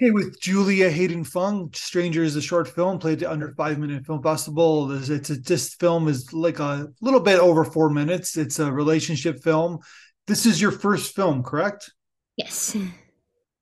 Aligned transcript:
Okay, 0.00 0.12
with 0.12 0.40
Julia 0.40 0.88
Hayden 0.90 1.24
Fung, 1.24 1.70
Stranger 1.74 2.22
is 2.22 2.36
a 2.36 2.40
short 2.40 2.68
film 2.68 3.00
played 3.00 3.24
under 3.24 3.52
five 3.54 3.80
minute 3.80 4.06
film 4.06 4.22
festival. 4.22 4.92
It's 4.92 5.28
a, 5.28 5.34
this 5.34 5.74
film 5.74 6.06
is 6.06 6.32
like 6.32 6.60
a 6.60 6.86
little 7.00 7.18
bit 7.18 7.40
over 7.40 7.64
four 7.64 7.90
minutes. 7.90 8.36
It's 8.36 8.60
a 8.60 8.70
relationship 8.70 9.42
film. 9.42 9.80
This 10.28 10.46
is 10.46 10.62
your 10.62 10.70
first 10.70 11.16
film, 11.16 11.42
correct? 11.42 11.90
Yes. 12.36 12.76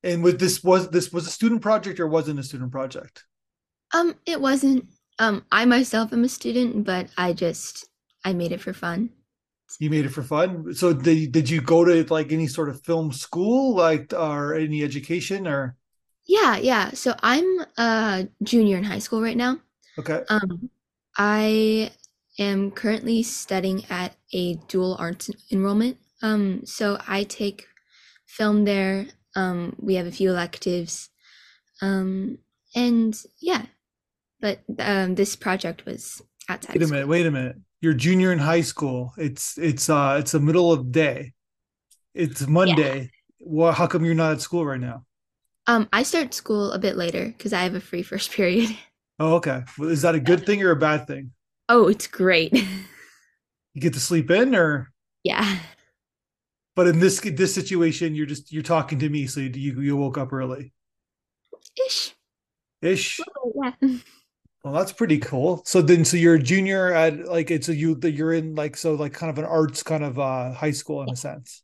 And 0.02 0.22
with 0.22 0.38
this 0.38 0.62
was 0.62 0.90
this 0.90 1.10
was 1.10 1.26
a 1.26 1.30
student 1.30 1.62
project 1.62 2.00
or 2.00 2.06
wasn't 2.06 2.38
a 2.38 2.42
student 2.42 2.70
project? 2.70 3.24
Um, 3.94 4.14
it 4.26 4.38
wasn't. 4.38 4.84
Um, 5.18 5.42
I 5.50 5.64
myself 5.64 6.12
am 6.12 6.22
a 6.22 6.28
student, 6.28 6.84
but 6.84 7.08
I 7.16 7.32
just 7.32 7.88
I 8.26 8.34
made 8.34 8.52
it 8.52 8.60
for 8.60 8.74
fun. 8.74 9.08
You 9.80 9.88
made 9.88 10.04
it 10.04 10.10
for 10.10 10.22
fun. 10.22 10.74
So 10.74 10.92
did 10.92 11.32
did 11.32 11.48
you 11.48 11.62
go 11.62 11.82
to 11.82 12.04
like 12.12 12.30
any 12.30 12.46
sort 12.46 12.68
of 12.68 12.84
film 12.84 13.10
school, 13.10 13.74
like 13.74 14.12
or 14.12 14.54
any 14.54 14.84
education 14.84 15.48
or? 15.48 15.76
Yeah, 16.26 16.56
yeah. 16.56 16.90
So 16.90 17.14
I'm 17.22 17.46
a 17.78 18.28
junior 18.42 18.76
in 18.78 18.84
high 18.84 18.98
school 18.98 19.22
right 19.22 19.36
now. 19.36 19.60
Okay. 19.98 20.22
Um, 20.28 20.70
I 21.16 21.92
am 22.38 22.70
currently 22.70 23.22
studying 23.22 23.84
at 23.88 24.16
a 24.32 24.54
dual 24.68 24.96
arts 24.98 25.30
enrollment. 25.50 25.98
Um, 26.22 26.66
so 26.66 26.98
I 27.06 27.24
take 27.24 27.66
film 28.26 28.64
there. 28.64 29.06
Um, 29.34 29.76
we 29.78 29.94
have 29.94 30.06
a 30.06 30.12
few 30.12 30.30
electives. 30.30 31.08
Um, 31.80 32.38
and 32.74 33.16
yeah, 33.40 33.66
but 34.40 34.60
um, 34.78 35.14
this 35.14 35.36
project 35.36 35.86
was 35.86 36.22
outside. 36.48 36.76
Wait 36.76 36.82
a 36.82 36.88
minute. 36.88 37.08
Wait 37.08 37.26
a 37.26 37.30
minute. 37.30 37.56
You're 37.80 37.94
junior 37.94 38.32
in 38.32 38.38
high 38.38 38.62
school. 38.62 39.12
It's 39.16 39.56
it's 39.58 39.88
uh 39.88 40.16
it's 40.18 40.32
the 40.32 40.40
middle 40.40 40.72
of 40.72 40.90
day. 40.90 41.32
It's 42.14 42.46
Monday. 42.46 43.00
Yeah. 43.00 43.06
Well, 43.40 43.72
how 43.72 43.86
come 43.86 44.04
you're 44.04 44.14
not 44.14 44.32
at 44.32 44.40
school 44.40 44.66
right 44.66 44.80
now? 44.80 45.05
Um, 45.66 45.88
I 45.92 46.02
start 46.02 46.34
school 46.34 46.72
a 46.72 46.78
bit 46.78 46.96
later 46.96 47.26
because 47.26 47.52
I 47.52 47.62
have 47.62 47.74
a 47.74 47.80
free 47.80 48.02
first 48.02 48.30
period. 48.32 48.76
Oh, 49.18 49.34
okay. 49.36 49.62
Well, 49.78 49.88
is 49.88 50.02
that 50.02 50.14
a 50.14 50.20
good 50.20 50.44
thing 50.44 50.62
or 50.62 50.70
a 50.70 50.76
bad 50.76 51.06
thing? 51.06 51.32
Oh, 51.68 51.88
it's 51.88 52.06
great. 52.06 52.52
you 53.74 53.80
get 53.80 53.94
to 53.94 54.00
sleep 54.00 54.30
in, 54.30 54.54
or 54.54 54.92
yeah. 55.24 55.58
But 56.74 56.86
in 56.88 57.00
this 57.00 57.20
this 57.20 57.54
situation, 57.54 58.14
you're 58.14 58.26
just 58.26 58.52
you're 58.52 58.62
talking 58.62 58.98
to 58.98 59.08
me, 59.08 59.26
so 59.26 59.40
you 59.40 59.80
you 59.80 59.96
woke 59.96 60.18
up 60.18 60.32
early. 60.32 60.72
Ish. 61.86 62.14
Ish. 62.82 63.20
Oh, 63.36 63.52
yeah. 63.62 63.72
Well, 64.64 64.74
that's 64.74 64.90
pretty 64.90 65.18
cool. 65.18 65.62
So 65.64 65.80
then, 65.80 66.04
so 66.04 66.16
you're 66.16 66.34
a 66.34 66.42
junior 66.42 66.92
at 66.92 67.26
like 67.26 67.52
it's 67.52 67.68
a 67.68 67.74
you 67.76 67.94
that 68.00 68.10
you're 68.14 68.32
in 68.32 68.56
like 68.56 68.76
so 68.76 68.94
like 68.94 69.12
kind 69.12 69.30
of 69.30 69.38
an 69.38 69.44
arts 69.44 69.84
kind 69.84 70.02
of 70.02 70.18
uh 70.18 70.52
high 70.54 70.72
school 70.72 71.02
in 71.02 71.06
yeah. 71.06 71.12
a 71.12 71.16
sense. 71.16 71.62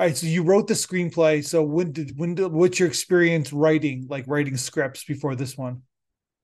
All 0.00 0.06
right, 0.06 0.16
so 0.16 0.26
you 0.26 0.42
wrote 0.42 0.66
the 0.66 0.74
screenplay. 0.74 1.44
So 1.44 1.62
when 1.62 1.92
did 1.92 2.18
when 2.18 2.34
did 2.34 2.52
what's 2.52 2.80
your 2.80 2.88
experience 2.88 3.52
writing 3.52 4.06
like 4.10 4.24
writing 4.26 4.56
scripts 4.56 5.04
before 5.04 5.36
this 5.36 5.56
one? 5.56 5.82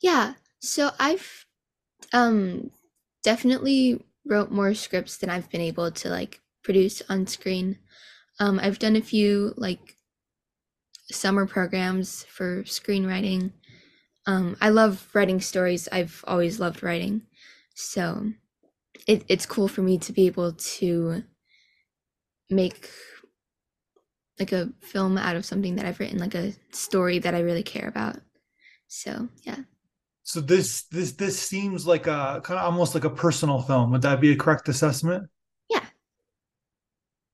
Yeah. 0.01 0.35
So 0.61 0.91
I've 1.01 1.47
um 2.13 2.71
definitely 3.25 4.05
wrote 4.25 4.53
more 4.53 4.73
scripts 4.75 5.17
than 5.17 5.31
I've 5.31 5.51
been 5.51 5.61
able 5.61 5.91
to 5.91 6.09
like 6.09 6.41
produce 6.63 7.03
on 7.09 7.27
screen. 7.27 7.79
Um 8.39 8.61
I've 8.63 8.79
done 8.79 8.95
a 8.95 9.03
few 9.03 9.53
like 9.57 9.97
summer 11.11 11.45
programs 11.45 12.23
for 12.25 12.63
screenwriting. 12.63 13.51
Um 14.27 14.57
I 14.61 14.69
love 14.69 15.09
writing 15.13 15.41
stories. 15.41 15.89
I've 15.91 16.25
always 16.29 16.61
loved 16.61 16.85
writing. 16.85 17.23
So 17.75 18.33
it, 19.09 19.25
it's 19.27 19.47
cool 19.47 19.67
for 19.67 19.83
me 19.83 19.99
to 19.99 20.13
be 20.13 20.27
able 20.27 20.53
to 20.53 21.25
make 22.49 22.89
like 24.41 24.53
a 24.53 24.71
film 24.81 25.19
out 25.19 25.37
of 25.37 25.45
something 25.45 25.77
that 25.77 25.85
I've 25.85 26.01
written, 26.01 26.19
like 26.19 26.35
a 26.35 26.53
story 26.73 27.19
that 27.21 27.35
I 27.35 27.41
really 27.41 27.63
care 27.63 27.89
about. 27.89 28.17
So 28.89 29.29
yeah. 29.43 29.59
So 30.23 30.41
this 30.41 30.83
this 30.85 31.13
this 31.13 31.39
seems 31.39 31.87
like 31.87 32.07
a 32.07 32.41
kind 32.43 32.59
of 32.59 32.65
almost 32.65 32.95
like 32.95 33.05
a 33.05 33.11
personal 33.11 33.63
film. 33.63 33.93
Would 33.93 34.03
that 34.03 34.21
be 34.21 34.33
a 34.33 34.37
correct 34.37 34.69
assessment? 34.69 35.29
Yeah. 35.69 35.85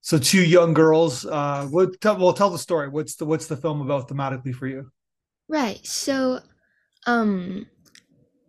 So 0.00 0.18
two 0.18 0.44
young 0.44 0.74
girls. 0.74 1.24
Uh, 1.24 1.66
what? 1.70 2.00
Tell, 2.00 2.18
well, 2.18 2.32
tell 2.32 2.50
the 2.50 2.58
story. 2.58 2.88
What's 2.88 3.16
the 3.16 3.24
what's 3.24 3.46
the 3.46 3.56
film 3.56 3.80
about 3.80 4.08
thematically 4.08 4.54
for 4.54 4.66
you? 4.66 4.90
Right. 5.48 5.84
So, 5.86 6.40
um, 7.06 7.66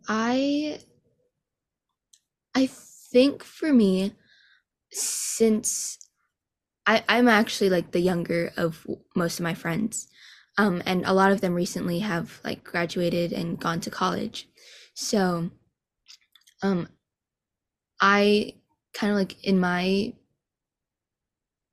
I 0.08 0.80
I 2.56 2.68
think 3.12 3.44
for 3.44 3.72
me, 3.72 4.14
since 4.92 6.00
I, 6.88 7.04
I'm 7.10 7.28
actually 7.28 7.70
like 7.70 7.92
the 7.92 8.00
younger 8.00 8.54
of 8.56 8.88
most 9.16 9.40
of 9.40 9.44
my 9.44 9.54
friends. 9.54 10.08
Um, 10.58 10.82
and 10.86 11.06
a 11.06 11.14
lot 11.14 11.32
of 11.32 11.42
them 11.42 11.54
recently 11.54 12.00
have 12.00 12.40
like 12.44 12.64
graduated 12.64 13.34
and 13.34 13.60
gone 13.60 13.82
to 13.82 13.92
college. 13.92 14.48
So 14.96 15.52
um, 16.64 16.88
I 18.02 18.56
kind 18.94 19.12
of 19.12 19.18
like 19.18 19.44
in 19.44 19.60
my 19.60 20.14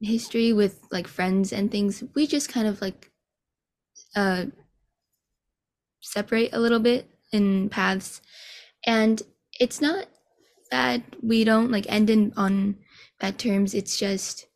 history 0.01 0.53
with 0.53 0.81
like 0.91 1.07
friends 1.07 1.53
and 1.53 1.71
things, 1.71 2.03
we 2.15 2.27
just 2.27 2.51
kind 2.51 2.67
of 2.67 2.83
like 2.83 3.11
uh, 4.17 4.47
separate 6.03 6.51
a 6.53 6.61
little 6.61 6.81
bit 6.81 7.09
in 7.33 7.69
paths. 7.71 8.21
And 8.85 9.23
it's 9.61 9.81
not 9.81 10.07
that 10.71 11.03
we 11.23 11.45
don't 11.45 11.71
like 11.71 11.87
end 11.89 12.11
in 12.11 12.33
on 12.37 12.77
bad 13.21 13.39
terms. 13.39 13.75
It's 13.75 13.97
just 13.99 14.47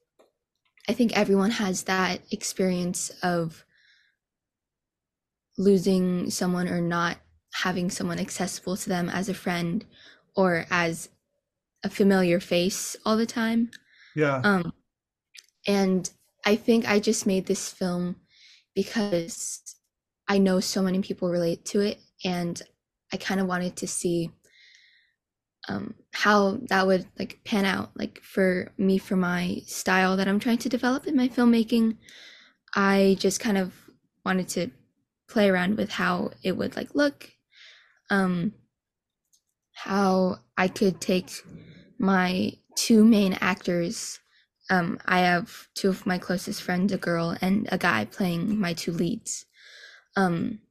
I 0.88 0.93
think 0.94 1.16
everyone 1.16 1.50
has 1.50 1.84
that 1.84 2.21
experience 2.31 3.10
of 3.22 3.65
losing 5.59 6.31
someone 6.31 6.69
or 6.69 6.81
not 6.81 7.19
having 7.53 7.91
someone 7.91 8.19
accessible 8.19 8.76
to 8.76 8.88
them 8.88 9.09
as 9.09 9.28
a 9.28 9.34
friend 9.34 9.84
or 10.37 10.65
as 10.71 11.09
a 11.84 11.91
familiar 11.91 12.41
face 12.41 12.97
all 13.04 13.16
the 13.16 13.26
time. 13.26 13.71
Yeah. 14.15 14.41
Um 14.43 14.72
and 15.66 16.10
I 16.44 16.56
think 16.56 16.88
I 16.88 17.00
just 17.00 17.26
made 17.26 17.47
this 17.47 17.70
film 17.70 18.16
because 18.75 19.76
I 20.28 20.38
know 20.38 20.60
so 20.60 20.82
many 20.82 21.00
people 21.00 21.28
relate 21.28 21.65
to 21.66 21.81
it 21.81 21.99
and 22.25 22.60
I 23.12 23.16
kind 23.16 23.41
of 23.41 23.47
wanted 23.47 23.76
to 23.76 23.87
see 23.87 24.31
um, 25.69 25.94
how 26.18 26.58
that 26.68 26.84
would 26.84 27.06
like 27.16 27.38
pan 27.44 27.64
out 27.64 27.90
like 27.94 28.20
for 28.24 28.72
me 28.76 28.98
for 28.98 29.14
my 29.14 29.62
style 29.66 30.16
that 30.16 30.26
i'm 30.26 30.40
trying 30.40 30.58
to 30.58 30.68
develop 30.68 31.06
in 31.06 31.14
my 31.14 31.28
filmmaking. 31.28 31.96
I 32.74 33.16
just 33.20 33.38
kind 33.38 33.56
of 33.56 33.72
wanted 34.24 34.48
to 34.48 34.70
play 35.28 35.48
around 35.48 35.76
with 35.76 35.90
how 35.90 36.32
it 36.42 36.56
would 36.56 36.74
like 36.74 36.92
look 36.96 37.30
um 38.10 38.52
how 39.74 40.38
i 40.56 40.66
could 40.66 41.00
take 41.00 41.30
my 42.00 42.50
two 42.74 43.04
main 43.04 43.34
actors 43.40 44.18
um 44.70 44.98
i 45.06 45.20
have 45.20 45.68
two 45.76 45.88
of 45.88 46.04
my 46.04 46.18
closest 46.18 46.62
friends 46.62 46.92
a 46.92 46.98
girl 46.98 47.36
and 47.40 47.68
a 47.70 47.78
guy 47.78 48.04
playing 48.04 48.58
my 48.58 48.72
two 48.72 48.92
leads. 48.92 49.46
Um 50.16 50.62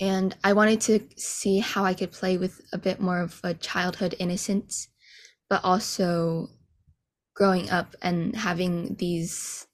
and 0.00 0.36
I 0.44 0.52
wanted 0.52 0.80
to 0.82 1.00
see 1.16 1.58
how 1.58 1.84
I 1.84 1.94
could 1.94 2.12
play 2.12 2.38
with 2.38 2.60
a 2.72 2.78
bit 2.78 3.00
more 3.00 3.20
of 3.20 3.40
a 3.42 3.54
childhood 3.54 4.14
innocence, 4.18 4.88
but 5.50 5.64
also 5.64 6.48
growing 7.34 7.70
up 7.70 7.96
and 8.02 8.34
having 8.34 8.94
these 8.96 9.66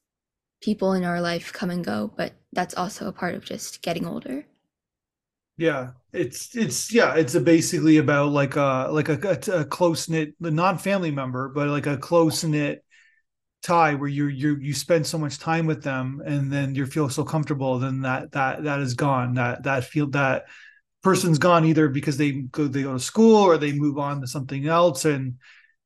people 0.61 0.93
in 0.93 1.03
our 1.03 1.21
life 1.21 1.53
come 1.53 1.69
and 1.69 1.85
go, 1.85 2.11
but 2.17 2.33
that's 2.53 2.75
also 2.75 3.07
a 3.07 3.11
part 3.11 3.35
of 3.35 3.45
just 3.45 3.81
getting 3.81 4.05
older. 4.05 4.45
Yeah, 5.57 5.91
it's 6.11 6.55
it's 6.55 6.91
yeah, 6.91 7.15
it's 7.15 7.37
basically 7.37 7.97
about 7.97 8.31
like 8.31 8.55
a 8.55 8.89
like 8.91 9.07
a, 9.07 9.39
a, 9.53 9.63
close 9.63 10.09
knit, 10.09 10.33
non 10.39 10.77
family 10.77 11.11
member, 11.11 11.47
but 11.49 11.69
like 11.69 11.85
a 11.85 11.97
close 11.97 12.43
knit 12.43 12.83
tie 13.65 13.95
where 13.95 14.09
you 14.09 14.27
you 14.27 14.57
you 14.57 14.73
spend 14.73 15.07
so 15.07 15.17
much 15.17 15.39
time 15.39 15.65
with 15.65 15.81
them 15.81 16.21
and 16.23 16.53
then 16.53 16.75
you 16.75 16.85
feel 16.85 17.09
so 17.09 17.23
comfortable 17.23 17.79
then 17.79 18.01
that 18.01 18.31
that 18.31 18.63
that 18.63 18.79
is 18.79 18.93
gone. 18.93 19.33
That 19.33 19.63
that 19.63 19.85
feel 19.85 20.07
that 20.11 20.45
person's 21.01 21.39
gone 21.39 21.65
either 21.65 21.89
because 21.89 22.17
they 22.17 22.31
go 22.31 22.67
they 22.67 22.83
go 22.83 22.93
to 22.93 22.99
school 22.99 23.37
or 23.37 23.57
they 23.57 23.73
move 23.73 23.97
on 23.97 24.21
to 24.21 24.27
something 24.27 24.67
else. 24.67 25.05
And 25.05 25.39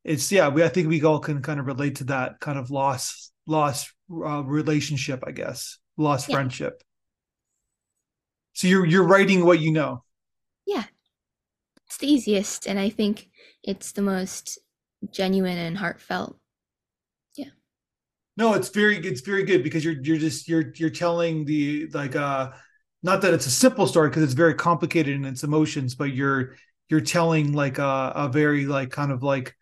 it's 0.03 0.31
yeah 0.31 0.49
we 0.49 0.63
i 0.63 0.69
think 0.69 0.87
we 0.87 1.03
all 1.03 1.19
can 1.19 1.41
kind 1.41 1.59
of 1.59 1.67
relate 1.67 1.95
to 1.97 2.05
that 2.05 2.39
kind 2.39 2.57
of 2.57 2.71
loss 2.71 3.31
lost 3.45 3.93
uh, 4.11 4.43
relationship 4.43 5.23
i 5.25 5.31
guess. 5.31 5.77
Lost 5.97 6.29
yeah. 6.29 6.35
friendship. 6.35 6.81
So 8.53 8.67
you're 8.67 8.85
you're 8.85 9.07
writing 9.07 9.45
what 9.45 9.59
you 9.59 9.71
know. 9.71 10.03
Yeah. 10.65 10.83
It's 11.87 11.97
the 11.97 12.07
easiest 12.07 12.67
and 12.67 12.77
i 12.77 12.89
think 12.89 13.29
it's 13.63 13.93
the 13.93 14.01
most 14.01 14.59
genuine 15.11 15.57
and 15.57 15.77
heartfelt 15.77 16.37
no, 18.37 18.53
it's 18.53 18.69
very 18.69 18.95
good. 18.99 19.11
it's 19.11 19.21
very 19.21 19.43
good 19.43 19.63
because 19.63 19.83
you're 19.83 20.01
you're 20.01 20.17
just 20.17 20.47
you're 20.47 20.71
you're 20.75 20.89
telling 20.89 21.45
the 21.45 21.87
like 21.93 22.15
uh 22.15 22.51
not 23.01 23.21
that 23.21 23.33
it's 23.33 23.45
a 23.45 23.51
simple 23.51 23.87
story 23.87 24.09
because 24.09 24.23
it's 24.23 24.33
very 24.33 24.53
complicated 24.53 25.15
in 25.15 25.25
its 25.25 25.43
emotions, 25.43 25.95
but 25.95 26.13
you're 26.13 26.55
you're 26.89 27.01
telling 27.01 27.53
like 27.53 27.77
a, 27.77 28.11
a 28.15 28.29
very 28.29 28.65
like 28.65 28.91
kind 28.91 29.11
of 29.11 29.23
like 29.23 29.55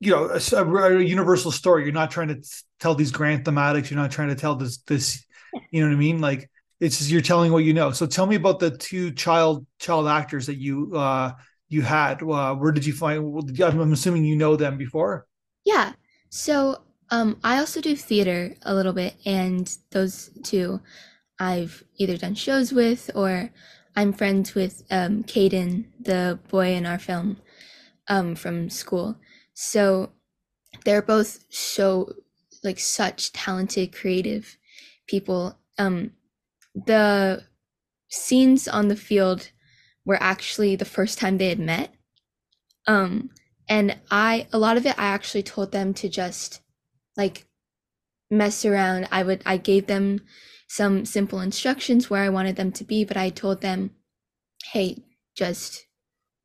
you 0.00 0.10
know 0.10 0.28
a, 0.28 0.96
a, 0.96 1.00
universal 1.00 1.50
story. 1.50 1.84
You're 1.84 1.92
not 1.92 2.10
trying 2.10 2.28
to 2.28 2.42
tell 2.80 2.94
these 2.94 3.10
grand 3.10 3.44
thematics. 3.44 3.90
You're 3.90 4.00
not 4.00 4.10
trying 4.10 4.28
to 4.28 4.34
tell 4.34 4.56
this 4.56 4.78
this 4.82 5.24
You 5.70 5.80
know 5.80 5.88
what 5.88 5.94
I 5.94 5.98
mean? 5.98 6.20
Like 6.20 6.50
it's 6.80 6.98
just 6.98 7.10
you're 7.10 7.20
telling 7.20 7.52
what 7.52 7.64
you 7.64 7.74
know. 7.74 7.90
So 7.90 8.06
tell 8.06 8.26
me 8.26 8.36
about 8.36 8.58
the 8.58 8.70
two 8.70 9.12
child 9.12 9.66
child 9.78 10.08
actors 10.08 10.46
that 10.46 10.56
you 10.56 10.92
uh 10.94 11.32
you 11.68 11.82
had. 11.82 12.22
Uh, 12.22 12.54
where 12.54 12.72
did 12.72 12.86
you 12.86 12.92
find? 12.92 13.18
I'm 13.60 13.92
assuming 13.92 14.24
you 14.24 14.36
know 14.36 14.56
them 14.56 14.76
before. 14.76 15.26
Yeah. 15.64 15.92
So 16.30 16.82
um, 17.10 17.38
I 17.44 17.58
also 17.58 17.80
do 17.80 17.96
theater 17.96 18.56
a 18.62 18.74
little 18.74 18.92
bit, 18.92 19.14
and 19.24 19.76
those 19.90 20.30
two 20.42 20.80
I've 21.38 21.84
either 21.96 22.16
done 22.16 22.34
shows 22.34 22.72
with 22.72 23.10
or 23.14 23.50
I'm 23.94 24.12
friends 24.12 24.54
with 24.54 24.82
um, 24.90 25.24
Caden, 25.24 25.86
the 26.00 26.38
boy 26.48 26.74
in 26.74 26.86
our 26.86 26.98
film 26.98 27.38
um, 28.08 28.34
from 28.34 28.70
school. 28.70 29.16
So 29.54 30.12
they're 30.84 31.02
both 31.02 31.44
so 31.48 32.12
like 32.62 32.78
such 32.78 33.32
talented, 33.32 33.94
creative 33.94 34.56
people. 35.06 35.58
Um, 35.78 36.12
the 36.74 37.44
scenes 38.08 38.68
on 38.68 38.88
the 38.88 38.96
field 38.96 39.50
were 40.04 40.18
actually 40.20 40.76
the 40.76 40.84
first 40.84 41.18
time 41.18 41.38
they 41.38 41.48
had 41.48 41.58
met. 41.58 41.94
Um, 42.86 43.30
and 43.68 43.98
I, 44.10 44.46
a 44.52 44.58
lot 44.58 44.76
of 44.76 44.86
it, 44.86 44.98
I 44.98 45.06
actually 45.06 45.42
told 45.42 45.72
them 45.72 45.92
to 45.94 46.08
just 46.08 46.60
like 47.16 47.46
mess 48.30 48.64
around. 48.64 49.08
I 49.10 49.22
would, 49.22 49.42
I 49.46 49.56
gave 49.56 49.86
them 49.86 50.20
some 50.68 51.04
simple 51.04 51.40
instructions 51.40 52.10
where 52.10 52.22
I 52.22 52.28
wanted 52.28 52.56
them 52.56 52.72
to 52.72 52.84
be, 52.84 53.04
but 53.04 53.16
I 53.16 53.30
told 53.30 53.60
them, 53.60 53.90
hey, 54.72 55.04
just 55.36 55.86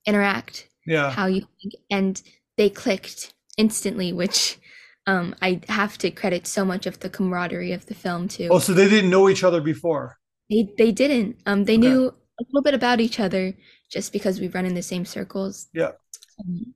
interact. 0.06 0.68
Yeah. 0.86 1.12
How 1.12 1.28
you 1.28 1.42
think. 1.62 1.74
And 1.90 2.22
they 2.58 2.70
clicked 2.70 3.34
instantly, 3.58 4.14
which 4.14 4.60
um, 5.08 5.36
I 5.42 5.62
have 5.68 5.98
to 6.00 6.12
credit 6.12 6.48
so 6.48 6.64
much 6.66 6.86
of 6.86 7.00
the 7.00 7.10
camaraderie 7.10 7.72
of 7.72 7.86
the 7.88 7.96
film 7.96 8.28
too. 8.28 8.50
Oh, 8.52 8.60
so 8.60 8.74
they 8.74 8.90
didn't 8.90 9.10
know 9.10 9.30
each 9.30 9.44
other 9.44 9.62
before. 9.62 10.18
They 10.50 10.70
they 10.78 10.92
didn't. 10.92 11.38
Um, 11.46 11.66
they 11.66 11.78
okay. 11.78 11.88
knew 11.88 12.08
a 12.40 12.44
little 12.50 12.62
bit 12.62 12.74
about 12.74 13.00
each 13.00 13.20
other 13.20 13.54
just 13.92 14.14
because 14.14 14.40
we 14.40 14.48
run 14.48 14.66
in 14.66 14.76
the 14.76 14.84
same 14.84 15.06
circles. 15.06 15.68
Yeah. 15.74 15.92
Um, 16.40 16.74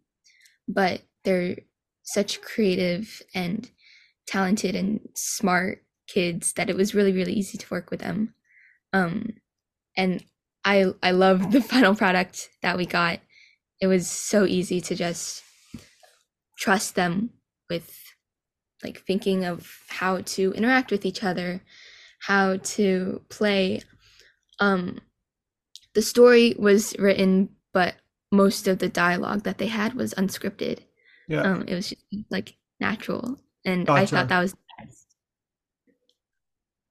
but 0.67 1.01
they're 1.23 1.57
such 2.03 2.41
creative 2.41 3.21
and 3.33 3.69
talented 4.27 4.75
and 4.75 4.99
smart 5.13 5.83
kids 6.07 6.53
that 6.53 6.69
it 6.69 6.75
was 6.75 6.95
really 6.95 7.11
really 7.11 7.33
easy 7.33 7.57
to 7.57 7.69
work 7.69 7.91
with 7.91 7.99
them. 7.99 8.33
Um, 8.93 9.33
and 9.97 10.23
I 10.63 10.93
I 11.01 11.11
love 11.11 11.51
the 11.51 11.61
final 11.73 11.95
product 11.95 12.49
that 12.61 12.77
we 12.77 12.85
got. 12.85 13.19
It 13.81 13.87
was 13.87 14.09
so 14.09 14.45
easy 14.45 14.81
to 14.81 14.95
just 14.95 15.43
trust 16.57 16.95
them 16.95 17.29
with 17.69 18.05
like 18.83 19.01
thinking 19.01 19.45
of 19.45 19.79
how 19.89 20.21
to 20.21 20.53
interact 20.53 20.91
with 20.91 21.05
each 21.05 21.23
other, 21.23 21.61
how 22.19 22.57
to 22.57 23.21
play. 23.29 23.81
Um, 24.59 24.99
the 25.93 26.01
story 26.01 26.55
was 26.57 26.95
written, 26.99 27.49
but 27.73 27.95
most 28.31 28.67
of 28.67 28.79
the 28.79 28.89
dialogue 28.89 29.43
that 29.43 29.57
they 29.57 29.67
had 29.67 29.93
was 29.93 30.13
unscripted. 30.13 30.79
Yeah, 31.27 31.41
um, 31.41 31.65
it 31.67 31.73
was 31.73 31.89
just 31.89 32.05
like 32.29 32.55
natural, 32.79 33.39
and 33.65 33.85
gotcha. 33.85 34.01
I 34.01 34.05
thought 34.05 34.29
that 34.29 34.41
was. 34.41 34.55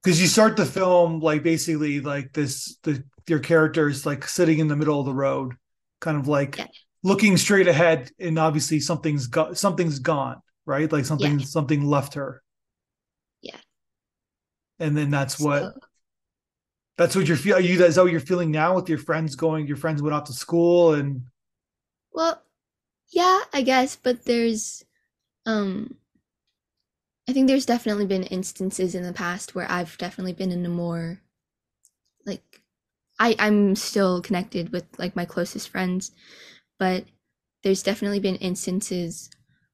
Because 0.03 0.21
you 0.21 0.27
start 0.27 0.55
the 0.55 0.65
film 0.65 1.19
like 1.19 1.41
basically 1.41 1.99
like 1.99 2.31
this, 2.31 2.77
the 2.83 3.03
your 3.27 3.39
characters 3.39 4.05
like 4.05 4.27
sitting 4.27 4.59
in 4.59 4.67
the 4.67 4.75
middle 4.75 4.99
of 4.99 5.07
the 5.07 5.13
road, 5.13 5.53
kind 5.99 6.15
of 6.15 6.27
like 6.27 6.57
yeah. 6.57 6.67
looking 7.01 7.37
straight 7.37 7.67
ahead, 7.67 8.11
and 8.19 8.37
obviously 8.37 8.79
something's 8.79 9.25
got 9.25 9.57
something's 9.57 9.97
gone 9.97 10.41
right? 10.65 10.91
Like 10.91 11.05
something 11.05 11.39
yeah. 11.39 11.45
something 11.45 11.85
left 11.85 12.15
her. 12.15 12.41
Yeah. 13.41 13.57
And 14.79 14.97
then 14.97 15.11
that's 15.11 15.37
so, 15.37 15.45
what 15.45 15.73
that's 16.97 17.15
what 17.15 17.27
you're 17.27 17.37
feeling. 17.37 17.65
You 17.65 17.83
is 17.83 17.95
that 17.95 18.03
what 18.03 18.11
you're 18.11 18.19
feeling 18.19 18.51
now 18.51 18.75
with 18.75 18.89
your 18.89 18.97
friends 18.97 19.35
going? 19.35 19.67
Your 19.67 19.77
friends 19.77 20.01
went 20.01 20.13
off 20.13 20.25
to 20.25 20.33
school 20.33 20.93
and. 20.93 21.21
Well, 22.11 22.41
yeah, 23.09 23.41
I 23.53 23.61
guess, 23.61 23.97
but 23.97 24.23
there's, 24.23 24.85
um, 25.45 25.95
I 27.27 27.33
think 27.33 27.47
there's 27.47 27.65
definitely 27.65 28.05
been 28.05 28.23
instances 28.23 28.93
in 28.93 29.03
the 29.03 29.13
past 29.13 29.55
where 29.55 29.69
I've 29.69 29.97
definitely 29.97 30.33
been 30.33 30.51
in 30.51 30.65
a 30.65 30.69
more, 30.69 31.21
like, 32.25 32.61
I 33.19 33.35
I'm 33.39 33.75
still 33.75 34.21
connected 34.21 34.71
with 34.71 34.85
like 34.99 35.15
my 35.15 35.25
closest 35.25 35.69
friends, 35.69 36.11
but 36.77 37.05
there's 37.63 37.83
definitely 37.83 38.19
been 38.19 38.35
instances 38.35 39.29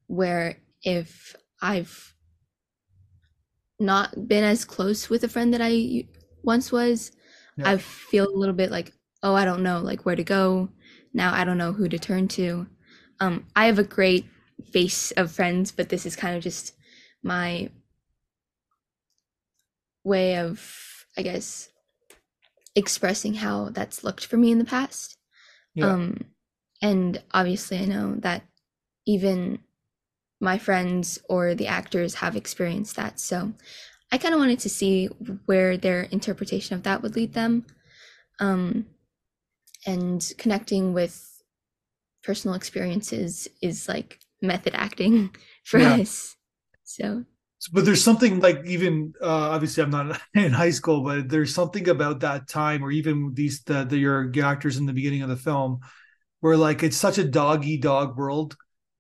where 0.08 0.58
if 0.84 1.36
I've 1.62 2.14
not 3.80 4.28
been 4.28 4.44
as 4.44 4.64
close 4.66 5.10
with 5.10 5.24
a 5.24 5.28
friend 5.30 5.54
that 5.54 5.62
I 5.64 6.06
once 6.44 6.72
was, 6.72 7.12
yeah. 7.58 7.72
I 7.72 7.78
feel 7.78 8.28
a 8.28 8.38
little 8.38 8.56
bit 8.56 8.72
like, 8.72 8.94
oh, 9.24 9.34
I 9.34 9.46
don't 9.46 9.64
know 9.64 9.80
like 9.80 10.06
where 10.06 10.16
to 10.16 10.24
go. 10.24 10.70
Now 11.14 11.34
I 11.34 11.44
don't 11.44 11.58
know 11.58 11.74
who 11.74 11.90
to 11.90 12.00
turn 12.00 12.28
to. 12.30 12.68
Um, 13.20 13.46
I 13.56 13.66
have 13.66 13.80
a 13.80 13.84
great 13.84 14.26
base 14.72 15.12
of 15.12 15.32
friends, 15.32 15.72
but 15.72 15.90
this 15.90 16.06
is 16.06 16.16
kind 16.16 16.36
of 16.36 16.44
just 16.44 16.74
my 17.24 17.70
way 20.04 20.38
of, 20.38 21.06
I 21.18 21.22
guess, 21.22 21.70
expressing 22.76 23.36
how 23.36 23.70
that's 23.70 24.04
looked 24.04 24.26
for 24.26 24.38
me 24.38 24.52
in 24.52 24.60
the 24.60 24.66
past. 24.66 25.18
Yeah. 25.76 25.94
Um, 25.94 26.26
and 26.82 27.22
obviously, 27.34 27.78
I 27.78 27.86
know 27.86 28.16
that 28.20 28.44
even 29.06 29.60
my 30.40 30.58
friends 30.58 31.20
or 31.30 31.54
the 31.54 31.68
actors 31.68 32.16
have 32.16 32.36
experienced 32.36 32.96
that. 32.96 33.20
So 33.20 33.54
I 34.12 34.18
kind 34.18 34.34
of 34.34 34.40
wanted 34.40 34.60
to 34.60 34.70
see 34.70 35.06
where 35.46 35.78
their 35.78 36.04
interpretation 36.04 36.76
of 36.76 36.84
that 36.84 37.02
would 37.02 37.16
lead 37.16 37.34
them. 37.34 37.66
Um, 38.40 38.88
and 39.86 40.34
connecting 40.38 40.94
with 40.94 41.44
personal 42.24 42.56
experiences 42.56 43.48
is 43.62 43.88
like 43.88 44.20
method 44.42 44.74
acting 44.76 45.36
for 45.64 45.80
yeah. 45.80 45.94
us. 45.96 46.36
So 47.60 47.72
but 47.74 47.86
there's 47.86 48.04
something 48.04 48.40
like 48.40 48.66
even 48.66 49.14
uh, 49.22 49.26
obviously 49.26 49.84
I'm 49.84 49.92
not 49.92 50.20
in 50.34 50.52
high 50.52 50.72
school, 50.72 51.04
but 51.04 51.30
there's 51.30 51.54
something 51.54 51.90
about 51.90 52.22
that 52.22 52.48
time, 52.48 52.84
or 52.84 52.92
even 52.92 53.34
these 53.34 53.62
the, 53.64 53.84
the 53.84 53.98
your 53.98 54.32
actors 54.44 54.78
in 54.78 54.86
the 54.86 54.94
beginning 54.94 55.22
of 55.22 55.30
the 55.30 55.38
film, 55.38 55.80
where 56.40 56.58
like 56.58 56.84
it's 56.84 56.98
such 56.98 57.18
a 57.18 57.24
doggy 57.24 57.78
dog 57.78 58.18
world 58.18 58.58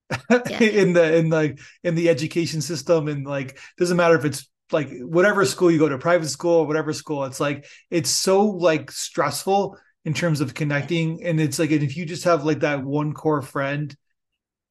yeah. 0.30 0.60
in 0.60 0.94
the 0.94 1.16
in 1.18 1.30
like 1.30 1.60
in 1.84 1.96
the 1.96 2.10
education 2.10 2.62
system 2.62 3.08
and 3.08 3.26
like 3.26 3.58
doesn't 3.78 3.98
matter 3.98 4.16
if 4.16 4.26
it's 4.26 4.50
like 4.72 4.90
whatever 5.02 5.44
school 5.46 5.72
you 5.72 5.80
go 5.80 5.90
to 5.90 5.98
private 5.98 6.30
school 6.30 6.60
or 6.60 6.68
whatever 6.68 6.94
school 6.94 7.26
it's 7.26 7.40
like 7.40 7.66
it's 7.90 8.10
so 8.10 8.46
like 8.46 8.90
stressful 8.92 9.78
in 10.06 10.14
terms 10.14 10.40
of 10.40 10.54
connecting 10.54 11.24
and 11.26 11.42
it's 11.42 11.60
like 11.60 11.72
and 11.72 11.84
if 11.84 11.98
you 11.98 12.06
just 12.06 12.24
have 12.24 12.46
like 12.46 12.62
that 12.62 12.84
one 12.84 13.14
core 13.14 13.42
friend 13.42 13.96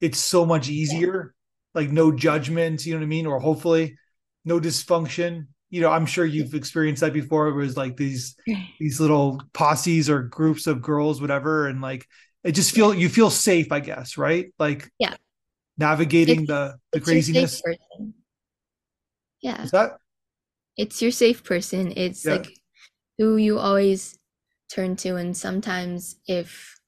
it's 0.00 0.18
so 0.18 0.47
much 0.47 0.68
easier. 0.68 1.35
Like 1.75 1.91
no 1.91 2.12
judgment 2.12 2.85
you 2.85 2.93
know 2.93 2.99
what 2.99 3.05
i 3.05 3.09
mean 3.09 3.27
or 3.27 3.39
hopefully 3.41 3.97
no 4.45 4.61
dysfunction 4.61 5.47
you 5.71 5.81
know 5.81 5.91
i'm 5.91 6.07
sure 6.07 6.25
you've 6.25 6.55
experienced 6.55 7.00
that 7.00 7.12
before 7.12 7.49
it 7.49 7.55
was 7.55 7.77
like 7.77 7.97
these 7.97 8.37
these 8.81 9.00
little 9.00 9.41
posses 9.53 10.11
or 10.11 10.23
groups 10.23 10.67
of 10.67 10.83
girls 10.83 11.21
whatever 11.21 11.67
and 11.67 11.81
like 11.81 12.07
it 12.43 12.53
just 12.53 12.75
feel 12.75 12.95
you 12.95 13.09
feel 13.09 13.31
safe 13.31 13.71
i 13.71 13.81
guess 13.81 14.17
right 14.17 14.53
like 14.59 14.91
yeah 14.99 15.15
navigating 15.81 16.41
it's, 16.41 16.49
the 16.49 16.77
the 16.93 17.00
craziness. 17.00 17.62
Yeah. 19.41 19.62
Is 19.62 19.71
that? 19.73 19.97
It's 20.77 21.00
your 21.03 21.11
safe 21.11 21.43
person. 21.43 21.95
It's 21.97 22.25
yeah. 22.25 22.35
like 22.35 22.53
who 23.19 23.37
you 23.37 23.59
always 23.59 24.17
turn 24.71 24.95
to 24.95 25.17
and 25.17 25.37
sometimes 25.37 26.17
if 26.29 26.79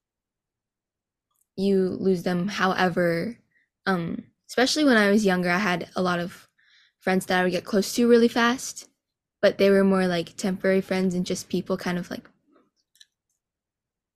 you 1.57 1.97
lose 1.99 2.23
them 2.23 2.47
however 2.47 3.37
um 3.87 4.23
especially 4.53 4.85
when 4.85 4.97
I 4.97 5.11
was 5.11 5.25
younger 5.25 5.51
I 5.51 5.59
had 5.59 5.89
a 5.97 6.03
lot 6.03 6.21
of 6.21 6.49
friends 7.01 7.27
that 7.27 7.41
I 7.41 7.43
would 7.43 7.53
get 7.53 7.65
close 7.65 7.95
to 7.95 8.09
really 8.09 8.29
fast 8.29 8.89
but 9.41 9.59
they 9.59 9.71
were 9.71 9.85
more 9.85 10.07
like 10.07 10.37
temporary 10.37 10.81
friends 10.81 11.15
and 11.15 11.27
just 11.27 11.49
people 11.49 11.77
kind 11.77 11.99
of 11.99 12.11
like 12.11 12.29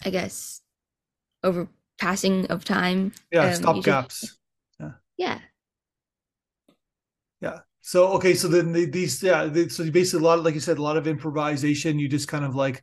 I 0.05 0.11
guess 0.11 0.61
over 1.43 1.69
passing 1.99 2.47
of 2.47 2.65
time. 2.65 3.13
Yeah, 3.33 3.47
um, 3.47 3.53
stopgaps. 3.53 4.25
Yeah. 4.79 4.91
Yeah. 5.17 5.39
Yeah. 7.41 7.59
So 7.81 8.09
okay, 8.15 8.35
so 8.35 8.49
then 8.49 8.73
these 8.73 9.23
yeah, 9.23 9.49
so 9.69 9.91
basically 9.91 10.25
a 10.25 10.29
lot 10.29 10.39
of 10.39 10.45
like 10.45 10.55
you 10.55 10.61
said, 10.61 10.79
a 10.79 10.83
lot 10.83 10.97
of 10.97 11.07
improvisation. 11.07 11.99
You 11.99 12.09
just 12.09 12.29
kind 12.29 12.45
of 12.45 12.55
like 12.55 12.83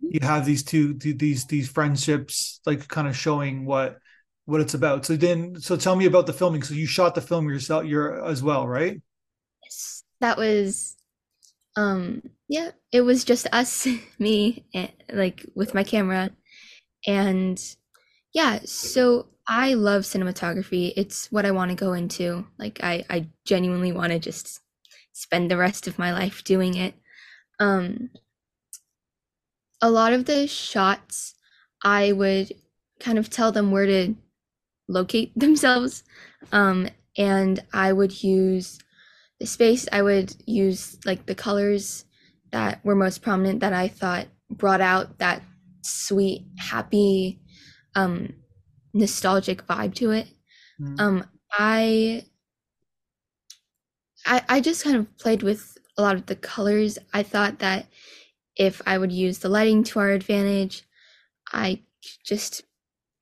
you 0.00 0.20
have 0.22 0.44
these 0.44 0.62
two 0.62 0.94
these 0.94 1.46
these 1.46 1.68
friendships 1.68 2.60
like 2.66 2.86
kind 2.88 3.08
of 3.08 3.16
showing 3.16 3.64
what 3.64 3.98
what 4.44 4.60
it's 4.60 4.74
about. 4.74 5.06
So 5.06 5.16
then 5.16 5.60
so 5.60 5.76
tell 5.76 5.96
me 5.96 6.06
about 6.06 6.26
the 6.26 6.32
filming. 6.32 6.62
So 6.62 6.74
you 6.74 6.86
shot 6.86 7.14
the 7.14 7.20
film 7.20 7.48
yourself 7.48 7.84
you're 7.84 8.24
as 8.24 8.42
well, 8.42 8.66
right? 8.66 9.00
Yes. 9.64 10.04
That 10.20 10.36
was 10.36 10.96
um 11.76 12.22
yeah, 12.48 12.70
it 12.90 13.02
was 13.02 13.24
just 13.24 13.46
us, 13.52 13.86
me, 14.18 14.64
like 15.12 15.46
with 15.54 15.74
my 15.74 15.84
camera. 15.84 16.30
And 17.06 17.60
yeah, 18.32 18.60
so 18.64 19.28
I 19.48 19.74
love 19.74 20.02
cinematography. 20.02 20.92
It's 20.96 21.30
what 21.32 21.46
I 21.46 21.50
want 21.50 21.70
to 21.70 21.76
go 21.76 21.92
into. 21.92 22.46
Like 22.58 22.80
I 22.82 23.04
I 23.08 23.28
genuinely 23.44 23.92
want 23.92 24.12
to 24.12 24.18
just 24.18 24.60
spend 25.12 25.50
the 25.50 25.56
rest 25.56 25.86
of 25.86 25.98
my 25.98 26.12
life 26.12 26.44
doing 26.44 26.76
it. 26.76 26.94
Um, 27.60 28.10
a 29.80 29.90
lot 29.90 30.12
of 30.12 30.24
the 30.24 30.46
shots, 30.46 31.34
I 31.82 32.12
would 32.12 32.52
kind 33.00 33.18
of 33.18 33.28
tell 33.28 33.52
them 33.52 33.70
where 33.70 33.86
to 33.86 34.14
locate 34.92 35.32
themselves. 35.38 36.04
Um, 36.52 36.88
and 37.16 37.62
I 37.72 37.92
would 37.92 38.22
use 38.22 38.78
the 39.38 39.46
space, 39.46 39.88
I 39.90 40.02
would 40.02 40.34
use 40.46 40.98
like 41.04 41.26
the 41.26 41.34
colors 41.34 42.04
that 42.52 42.84
were 42.84 42.94
most 42.94 43.22
prominent 43.22 43.60
that 43.60 43.72
I 43.72 43.88
thought 43.88 44.28
brought 44.50 44.80
out 44.80 45.18
that 45.18 45.42
sweet, 45.82 46.46
happy, 46.58 47.40
um, 47.94 48.34
nostalgic 48.94 49.66
vibe 49.66 49.94
to 49.96 50.12
it. 50.12 50.28
Mm. 50.80 51.00
Um, 51.00 51.24
I, 51.50 52.24
I, 54.26 54.42
I 54.48 54.60
just 54.60 54.84
kind 54.84 54.96
of 54.96 55.18
played 55.18 55.42
with 55.42 55.76
a 55.96 56.02
lot 56.02 56.14
of 56.14 56.26
the 56.26 56.36
colors. 56.36 56.98
I 57.12 57.22
thought 57.22 57.58
that 57.58 57.86
if 58.56 58.80
I 58.86 58.98
would 58.98 59.12
use 59.12 59.38
the 59.38 59.48
lighting 59.48 59.82
to 59.84 59.98
our 59.98 60.10
advantage, 60.10 60.84
I 61.52 61.82
just 62.24 62.62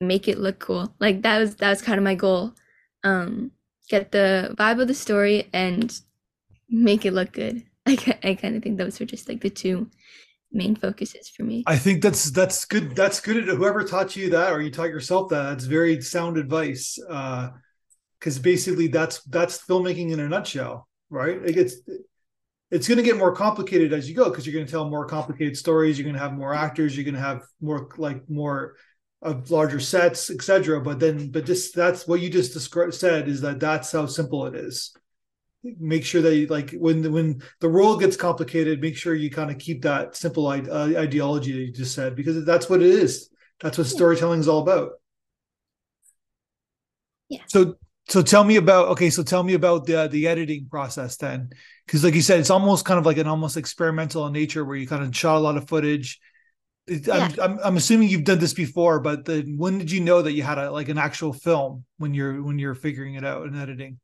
make 0.01 0.27
it 0.27 0.39
look 0.39 0.59
cool. 0.59 0.93
Like 0.99 1.21
that 1.21 1.37
was 1.39 1.55
that 1.55 1.69
was 1.69 1.81
kind 1.81 1.97
of 1.97 2.03
my 2.03 2.15
goal. 2.15 2.53
Um, 3.03 3.51
get 3.89 4.11
the 4.11 4.55
vibe 4.57 4.81
of 4.81 4.87
the 4.87 4.93
story 4.93 5.49
and 5.53 5.97
make 6.69 7.05
it 7.05 7.13
look 7.13 7.31
good. 7.31 7.63
I 7.85 7.97
I 8.23 8.35
kind 8.35 8.55
of 8.55 8.63
think 8.63 8.77
those 8.77 8.99
were 8.99 9.05
just 9.05 9.29
like 9.29 9.41
the 9.41 9.49
two 9.49 9.89
main 10.51 10.75
focuses 10.75 11.29
for 11.29 11.43
me. 11.43 11.63
I 11.67 11.77
think 11.77 12.01
that's 12.01 12.31
that's 12.31 12.65
good. 12.65 12.95
That's 12.95 13.19
good. 13.19 13.45
Whoever 13.45 13.83
taught 13.83 14.15
you 14.15 14.29
that, 14.31 14.51
or 14.51 14.61
you 14.61 14.71
taught 14.71 14.89
yourself 14.89 15.29
that, 15.29 15.43
that's 15.43 15.65
very 15.65 16.01
sound 16.01 16.37
advice. 16.37 16.97
Because 16.97 18.37
uh, 18.37 18.41
basically, 18.41 18.87
that's 18.87 19.23
that's 19.23 19.63
filmmaking 19.65 20.11
in 20.11 20.19
a 20.19 20.27
nutshell, 20.27 20.87
right? 21.09 21.37
It 21.43 21.53
gets 21.53 21.75
it's 22.71 22.87
going 22.87 22.97
to 22.97 23.03
get 23.03 23.17
more 23.17 23.35
complicated 23.35 23.91
as 23.91 24.09
you 24.09 24.15
go 24.15 24.29
because 24.29 24.45
you're 24.45 24.53
going 24.53 24.65
to 24.65 24.71
tell 24.71 24.89
more 24.89 25.05
complicated 25.05 25.57
stories. 25.57 25.97
You're 25.97 26.05
going 26.05 26.15
to 26.15 26.21
have 26.21 26.33
more 26.33 26.53
actors. 26.53 26.95
You're 26.95 27.03
going 27.03 27.15
to 27.15 27.21
have 27.21 27.43
more 27.59 27.89
like 27.97 28.29
more 28.29 28.75
of 29.21 29.51
larger 29.51 29.79
sets, 29.79 30.29
etc. 30.29 30.81
But 30.81 30.99
then, 30.99 31.29
but 31.29 31.45
just 31.45 31.75
that's 31.75 32.07
what 32.07 32.21
you 32.21 32.29
just 32.29 32.53
described 32.53 32.93
said 32.93 33.27
is 33.27 33.41
that 33.41 33.59
that's 33.59 33.91
how 33.91 34.05
simple 34.07 34.47
it 34.47 34.55
is. 34.55 34.95
Make 35.63 36.03
sure 36.03 36.23
that 36.23 36.35
you, 36.35 36.47
like 36.47 36.71
when 36.71 37.11
when 37.11 37.43
the 37.59 37.69
world 37.69 37.99
gets 37.99 38.17
complicated, 38.17 38.81
make 38.81 38.97
sure 38.97 39.13
you 39.13 39.29
kind 39.29 39.51
of 39.51 39.59
keep 39.59 39.83
that 39.83 40.15
simple 40.15 40.47
uh, 40.47 40.93
ideology 40.97 41.51
that 41.51 41.59
you 41.59 41.71
just 41.71 41.93
said 41.93 42.15
because 42.15 42.43
that's 42.45 42.67
what 42.67 42.81
it 42.81 42.89
is. 42.89 43.29
That's 43.61 43.77
what 43.77 43.85
storytelling 43.85 44.39
is 44.39 44.47
all 44.47 44.61
about. 44.61 44.93
Yeah. 47.29 47.43
So 47.47 47.75
so 48.07 48.23
tell 48.23 48.43
me 48.43 48.55
about 48.55 48.87
okay. 48.89 49.11
So 49.11 49.21
tell 49.21 49.43
me 49.43 49.53
about 49.53 49.85
the 49.85 50.07
the 50.07 50.27
editing 50.27 50.67
process 50.67 51.17
then, 51.17 51.51
because 51.85 52.03
like 52.03 52.15
you 52.15 52.23
said, 52.23 52.39
it's 52.39 52.49
almost 52.49 52.85
kind 52.85 52.97
of 52.97 53.05
like 53.05 53.17
an 53.17 53.27
almost 53.27 53.55
experimental 53.55 54.25
in 54.25 54.33
nature 54.33 54.65
where 54.65 54.75
you 54.75 54.87
kind 54.87 55.03
of 55.03 55.15
shot 55.15 55.37
a 55.37 55.39
lot 55.39 55.57
of 55.57 55.67
footage 55.67 56.19
I'm, 56.89 57.39
I'm, 57.39 57.59
I'm 57.63 57.77
assuming 57.77 58.09
you've 58.09 58.23
done 58.23 58.39
this 58.39 58.53
before, 58.53 58.99
but 58.99 59.25
the, 59.25 59.41
when 59.55 59.77
did 59.77 59.91
you 59.91 60.01
know 60.01 60.21
that 60.21 60.33
you 60.33 60.43
had 60.43 60.57
a 60.57 60.71
like 60.71 60.89
an 60.89 60.97
actual 60.97 61.31
film 61.31 61.85
when 61.97 62.13
you're 62.13 62.41
when 62.41 62.59
you're 62.59 62.75
figuring 62.75 63.15
it 63.15 63.23
out 63.23 63.45
and 63.45 63.55
editing? 63.55 63.99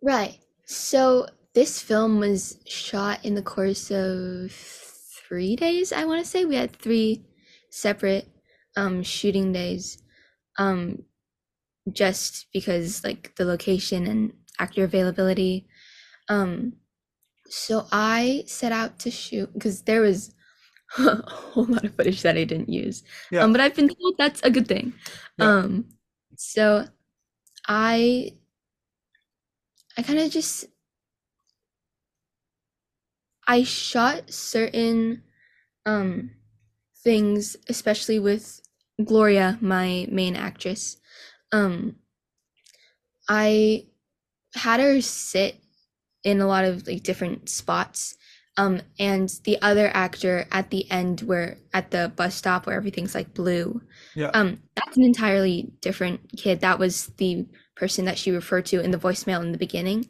Right. 0.00 0.38
So 0.64 1.26
this 1.54 1.80
film 1.80 2.18
was 2.20 2.58
shot 2.64 3.24
in 3.24 3.34
the 3.34 3.42
course 3.42 3.90
of 3.90 4.52
three 4.52 5.56
days. 5.56 5.92
I 5.92 6.04
want 6.04 6.22
to 6.22 6.28
say 6.28 6.44
we 6.44 6.56
had 6.56 6.76
three 6.76 7.24
separate 7.70 8.28
um, 8.76 9.02
shooting 9.02 9.52
days, 9.52 10.02
um, 10.58 11.02
just 11.90 12.46
because 12.52 13.04
like 13.04 13.34
the 13.36 13.44
location 13.44 14.06
and 14.06 14.32
actor 14.58 14.84
availability. 14.84 15.66
Um, 16.28 16.74
so 17.48 17.86
I 17.92 18.44
set 18.46 18.72
out 18.72 18.98
to 19.00 19.10
shoot 19.10 19.52
because 19.52 19.82
there 19.82 20.00
was 20.00 20.34
a 20.98 21.30
whole 21.30 21.64
lot 21.64 21.84
of 21.84 21.94
footage 21.94 22.22
that 22.22 22.36
I 22.36 22.44
didn't 22.44 22.68
use. 22.68 23.02
Yeah. 23.30 23.42
Um, 23.42 23.52
but 23.52 23.60
I've 23.60 23.74
been 23.74 23.88
told 23.88 24.16
that's 24.18 24.42
a 24.42 24.50
good 24.50 24.66
thing. 24.66 24.92
Yeah. 25.38 25.58
Um, 25.58 25.86
so 26.36 26.86
I 27.66 28.32
I 29.96 30.02
kind 30.02 30.18
of 30.18 30.30
just 30.30 30.66
I 33.46 33.62
shot 33.62 34.30
certain 34.30 35.22
um 35.86 36.30
things, 37.02 37.56
especially 37.68 38.18
with 38.18 38.60
Gloria, 39.04 39.58
my 39.60 40.06
main 40.10 40.36
actress. 40.36 40.98
Um 41.52 41.96
I 43.28 43.86
had 44.54 44.80
her 44.80 45.00
sit 45.00 45.56
in 46.24 46.40
a 46.40 46.46
lot 46.46 46.64
of 46.64 46.86
like 46.86 47.02
different 47.02 47.48
spots 47.48 48.16
um 48.56 48.80
and 48.98 49.30
the 49.44 49.60
other 49.62 49.90
actor 49.94 50.46
at 50.50 50.70
the 50.70 50.90
end 50.90 51.20
where 51.22 51.56
at 51.72 51.90
the 51.90 52.12
bus 52.16 52.34
stop 52.34 52.66
where 52.66 52.76
everything's 52.76 53.14
like 53.14 53.34
blue 53.34 53.80
yeah. 54.14 54.30
um 54.34 54.60
that's 54.74 54.96
an 54.96 55.04
entirely 55.04 55.72
different 55.80 56.20
kid. 56.36 56.60
That 56.60 56.78
was 56.78 57.06
the 57.18 57.46
person 57.76 58.04
that 58.04 58.18
she 58.18 58.30
referred 58.30 58.66
to 58.66 58.80
in 58.80 58.90
the 58.90 58.98
voicemail 58.98 59.42
in 59.42 59.52
the 59.52 59.58
beginning. 59.58 60.06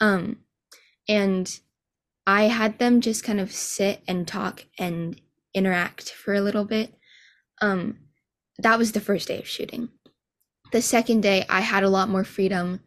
Um 0.00 0.38
and 1.08 1.50
i 2.26 2.44
had 2.44 2.78
them 2.78 3.00
just 3.00 3.24
kind 3.24 3.40
of 3.40 3.50
sit 3.50 4.02
and 4.06 4.28
talk 4.28 4.66
and 4.78 5.20
interact 5.54 6.10
for 6.10 6.34
a 6.34 6.40
little 6.40 6.64
bit. 6.64 6.94
Um 7.60 7.98
that 8.58 8.78
was 8.78 8.92
the 8.92 9.00
first 9.00 9.28
day 9.28 9.38
of 9.38 9.48
shooting. 9.48 9.88
The 10.72 10.82
second 10.82 11.22
day 11.22 11.44
i 11.48 11.60
had 11.60 11.84
a 11.84 11.90
lot 11.90 12.10
more 12.10 12.24
freedom 12.24 12.80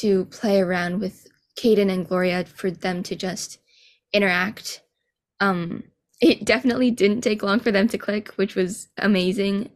to 0.00 0.26
play 0.26 0.60
around 0.60 1.00
with 1.00 1.26
Caden 1.58 1.90
and 1.90 2.06
Gloria 2.06 2.44
for 2.44 2.70
them 2.70 3.02
to 3.04 3.16
just 3.16 3.58
interact. 4.16 4.82
Um, 5.40 5.84
it 6.20 6.44
definitely 6.44 6.90
didn't 6.90 7.20
take 7.20 7.42
long 7.42 7.60
for 7.60 7.70
them 7.70 7.88
to 7.88 7.98
click, 7.98 8.28
which 8.36 8.54
was 8.54 8.88
amazing. 8.96 9.70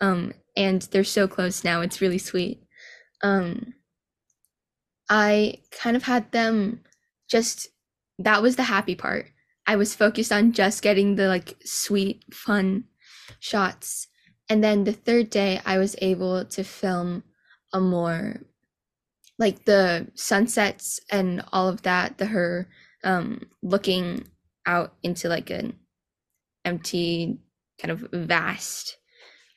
Um, 0.00 0.34
and 0.56 0.82
they're 0.82 1.04
so 1.04 1.28
close 1.28 1.64
now. 1.64 1.80
It's 1.80 2.00
really 2.00 2.18
sweet. 2.18 2.62
Um, 3.22 3.74
I 5.08 5.58
kind 5.70 5.96
of 5.96 6.02
had 6.02 6.30
them 6.32 6.80
just 7.28 7.68
that 8.18 8.42
was 8.42 8.56
the 8.56 8.64
happy 8.64 8.94
part. 8.94 9.26
I 9.66 9.76
was 9.76 9.94
focused 9.94 10.32
on 10.32 10.52
just 10.52 10.82
getting 10.82 11.16
the 11.16 11.28
like 11.28 11.56
sweet, 11.64 12.22
fun 12.32 12.84
shots. 13.40 14.08
And 14.48 14.62
then 14.62 14.84
the 14.84 14.92
third 14.92 15.30
day, 15.30 15.60
I 15.64 15.78
was 15.78 15.96
able 16.02 16.44
to 16.44 16.64
film 16.64 17.24
a 17.72 17.80
more 17.80 18.40
like 19.38 19.64
the 19.64 20.08
sunsets 20.14 21.00
and 21.10 21.44
all 21.52 21.68
of 21.68 21.82
that, 21.82 22.18
the 22.18 22.26
her 22.26 22.68
um, 23.04 23.42
looking 23.62 24.26
out 24.66 24.94
into 25.02 25.28
like 25.28 25.50
an 25.50 25.78
empty 26.64 27.38
kind 27.80 27.92
of 27.92 28.06
vast 28.12 28.96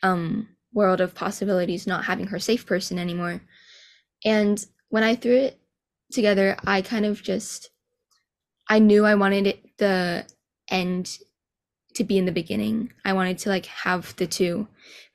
um, 0.04 0.50
world 0.74 1.02
of 1.02 1.16
possibilities 1.16 1.88
not 1.88 2.06
having 2.06 2.28
her 2.28 2.40
safe 2.40 2.66
person 2.66 3.00
anymore. 3.00 3.42
And 4.26 4.64
when 4.90 5.04
i 5.04 5.16
threw 5.16 5.36
it 5.36 5.60
together 6.14 6.56
i 6.66 6.82
kind 6.82 7.06
of 7.06 7.22
just 7.22 7.70
i 8.70 8.80
knew 8.80 9.06
i 9.06 9.14
wanted 9.16 9.46
it 9.46 9.60
the 9.78 10.26
end 10.70 11.18
to 11.98 12.04
be 12.04 12.18
in 12.18 12.26
the 12.26 12.32
beginning. 12.32 12.94
I 13.04 13.14
wanted 13.14 13.40
to 13.40 13.50
like 13.50 13.66
have 13.66 14.16
the 14.18 14.28
two 14.28 14.68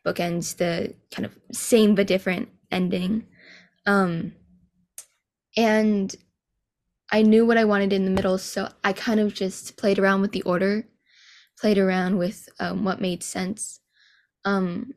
bookends 0.05 0.57
the 0.57 0.95
kind 1.12 1.25
of 1.25 1.39
same 1.53 1.95
but 1.95 2.09
different 2.09 2.49
ending. 2.71 3.27
Um 3.87 4.33
and 5.57 6.15
I 7.12 7.21
knew 7.23 7.45
what 7.45 7.59
I 7.59 7.64
wanted 7.64 7.92
in 7.92 8.07
the 8.07 8.11
middle, 8.11 8.38
so 8.38 8.71
I 8.83 8.95
kind 8.95 9.21
of 9.21 9.35
just 9.35 9.76
played 9.76 9.99
around 9.99 10.23
with 10.23 10.33
the 10.33 10.42
order, 10.42 10.85
played 11.61 11.76
around 11.76 12.16
with 12.16 12.49
um, 12.59 12.85
what 12.85 13.02
made 13.02 13.23
sense. 13.23 13.81
Um, 14.47 14.95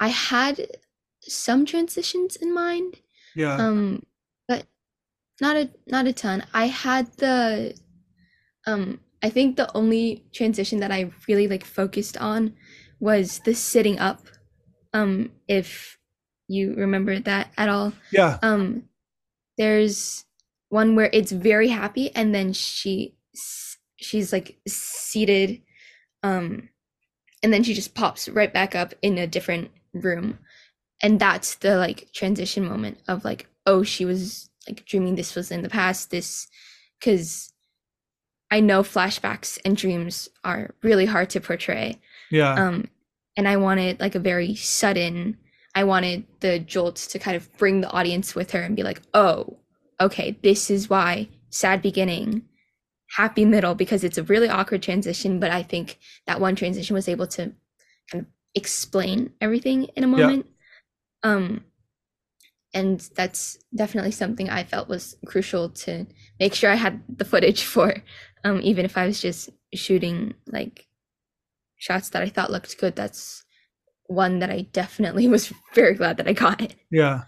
I 0.00 0.08
had 0.08 0.66
some 1.20 1.66
transitions 1.66 2.36
in 2.36 2.54
mind. 2.54 3.00
Yeah. 3.34 3.54
Um, 3.56 4.04
but 4.48 4.64
not 5.40 5.56
a 5.56 5.70
not 5.86 6.06
a 6.06 6.12
ton. 6.12 6.44
I 6.54 6.66
had 6.66 7.12
the 7.18 7.78
um 8.66 9.00
I 9.22 9.28
think 9.28 9.56
the 9.56 9.70
only 9.76 10.24
transition 10.32 10.80
that 10.80 10.90
I 10.92 11.10
really 11.28 11.48
like 11.48 11.64
focused 11.64 12.16
on 12.16 12.54
was 12.98 13.40
the 13.40 13.54
sitting 13.54 13.98
up. 13.98 14.26
Um, 14.94 15.32
if 15.48 15.98
you 16.48 16.74
remember 16.74 17.18
that 17.20 17.52
at 17.58 17.68
all. 17.68 17.92
Yeah. 18.10 18.38
Um, 18.42 18.84
there's 19.58 20.25
one 20.76 20.94
where 20.94 21.08
it's 21.14 21.32
very 21.32 21.68
happy 21.68 22.14
and 22.14 22.34
then 22.34 22.52
she 22.52 23.16
she's 23.96 24.30
like 24.30 24.58
seated 24.68 25.62
um 26.22 26.68
and 27.42 27.50
then 27.50 27.62
she 27.62 27.72
just 27.72 27.94
pops 27.94 28.28
right 28.28 28.52
back 28.52 28.74
up 28.74 28.92
in 29.00 29.16
a 29.16 29.26
different 29.26 29.70
room. 29.94 30.38
And 31.02 31.18
that's 31.18 31.54
the 31.56 31.76
like 31.76 32.12
transition 32.12 32.66
moment 32.66 32.98
of 33.08 33.24
like 33.24 33.46
oh 33.64 33.82
she 33.82 34.04
was 34.04 34.50
like 34.68 34.84
dreaming 34.84 35.14
this 35.14 35.34
was 35.34 35.50
in 35.50 35.62
the 35.62 35.70
past 35.70 36.10
this 36.10 36.46
because 36.98 37.52
i 38.50 38.60
know 38.60 38.82
flashbacks 38.82 39.58
and 39.64 39.76
dreams 39.76 40.28
are 40.44 40.74
really 40.82 41.06
hard 41.06 41.30
to 41.30 41.40
portray. 41.40 41.98
Yeah. 42.30 42.52
Um 42.52 42.88
and 43.34 43.48
i 43.48 43.56
wanted 43.56 43.98
like 43.98 44.14
a 44.14 44.28
very 44.32 44.54
sudden 44.54 45.38
i 45.74 45.84
wanted 45.84 46.24
the 46.40 46.58
jolts 46.58 47.06
to 47.08 47.18
kind 47.18 47.36
of 47.36 47.50
bring 47.56 47.80
the 47.80 47.90
audience 47.90 48.34
with 48.34 48.50
her 48.50 48.60
and 48.60 48.76
be 48.76 48.82
like 48.82 49.00
oh 49.14 49.58
okay, 50.00 50.38
this 50.42 50.70
is 50.70 50.90
why 50.90 51.28
sad 51.50 51.82
beginning 51.82 52.42
happy 53.08 53.44
middle 53.44 53.74
because 53.74 54.04
it's 54.04 54.18
a 54.18 54.22
really 54.24 54.48
awkward 54.48 54.82
transition, 54.82 55.38
but 55.38 55.50
I 55.50 55.62
think 55.62 55.98
that 56.26 56.40
one 56.40 56.56
transition 56.56 56.94
was 56.94 57.08
able 57.08 57.26
to 57.28 57.52
kind 58.10 58.24
of 58.24 58.26
explain 58.54 59.32
everything 59.40 59.84
in 59.96 60.04
a 60.04 60.08
moment. 60.08 60.46
Yeah. 61.24 61.30
Um 61.30 61.64
and 62.74 63.00
that's 63.14 63.58
definitely 63.74 64.10
something 64.10 64.50
I 64.50 64.64
felt 64.64 64.88
was 64.88 65.16
crucial 65.24 65.70
to 65.70 66.06
make 66.38 66.52
sure 66.54 66.70
I 66.70 66.74
had 66.74 67.02
the 67.08 67.24
footage 67.24 67.64
for, 67.64 68.02
um, 68.44 68.60
even 68.62 68.84
if 68.84 68.98
I 68.98 69.06
was 69.06 69.18
just 69.18 69.48
shooting 69.72 70.34
like 70.46 70.86
shots 71.76 72.10
that 72.10 72.22
I 72.22 72.28
thought 72.28 72.50
looked 72.50 72.78
good. 72.78 72.94
That's 72.94 73.44
one 74.08 74.40
that 74.40 74.50
I 74.50 74.62
definitely 74.72 75.26
was 75.36 75.52
very 75.74 75.94
glad 75.94 76.18
that 76.18 76.28
I 76.28 76.34
got. 76.34 76.74
Yeah. 76.90 77.24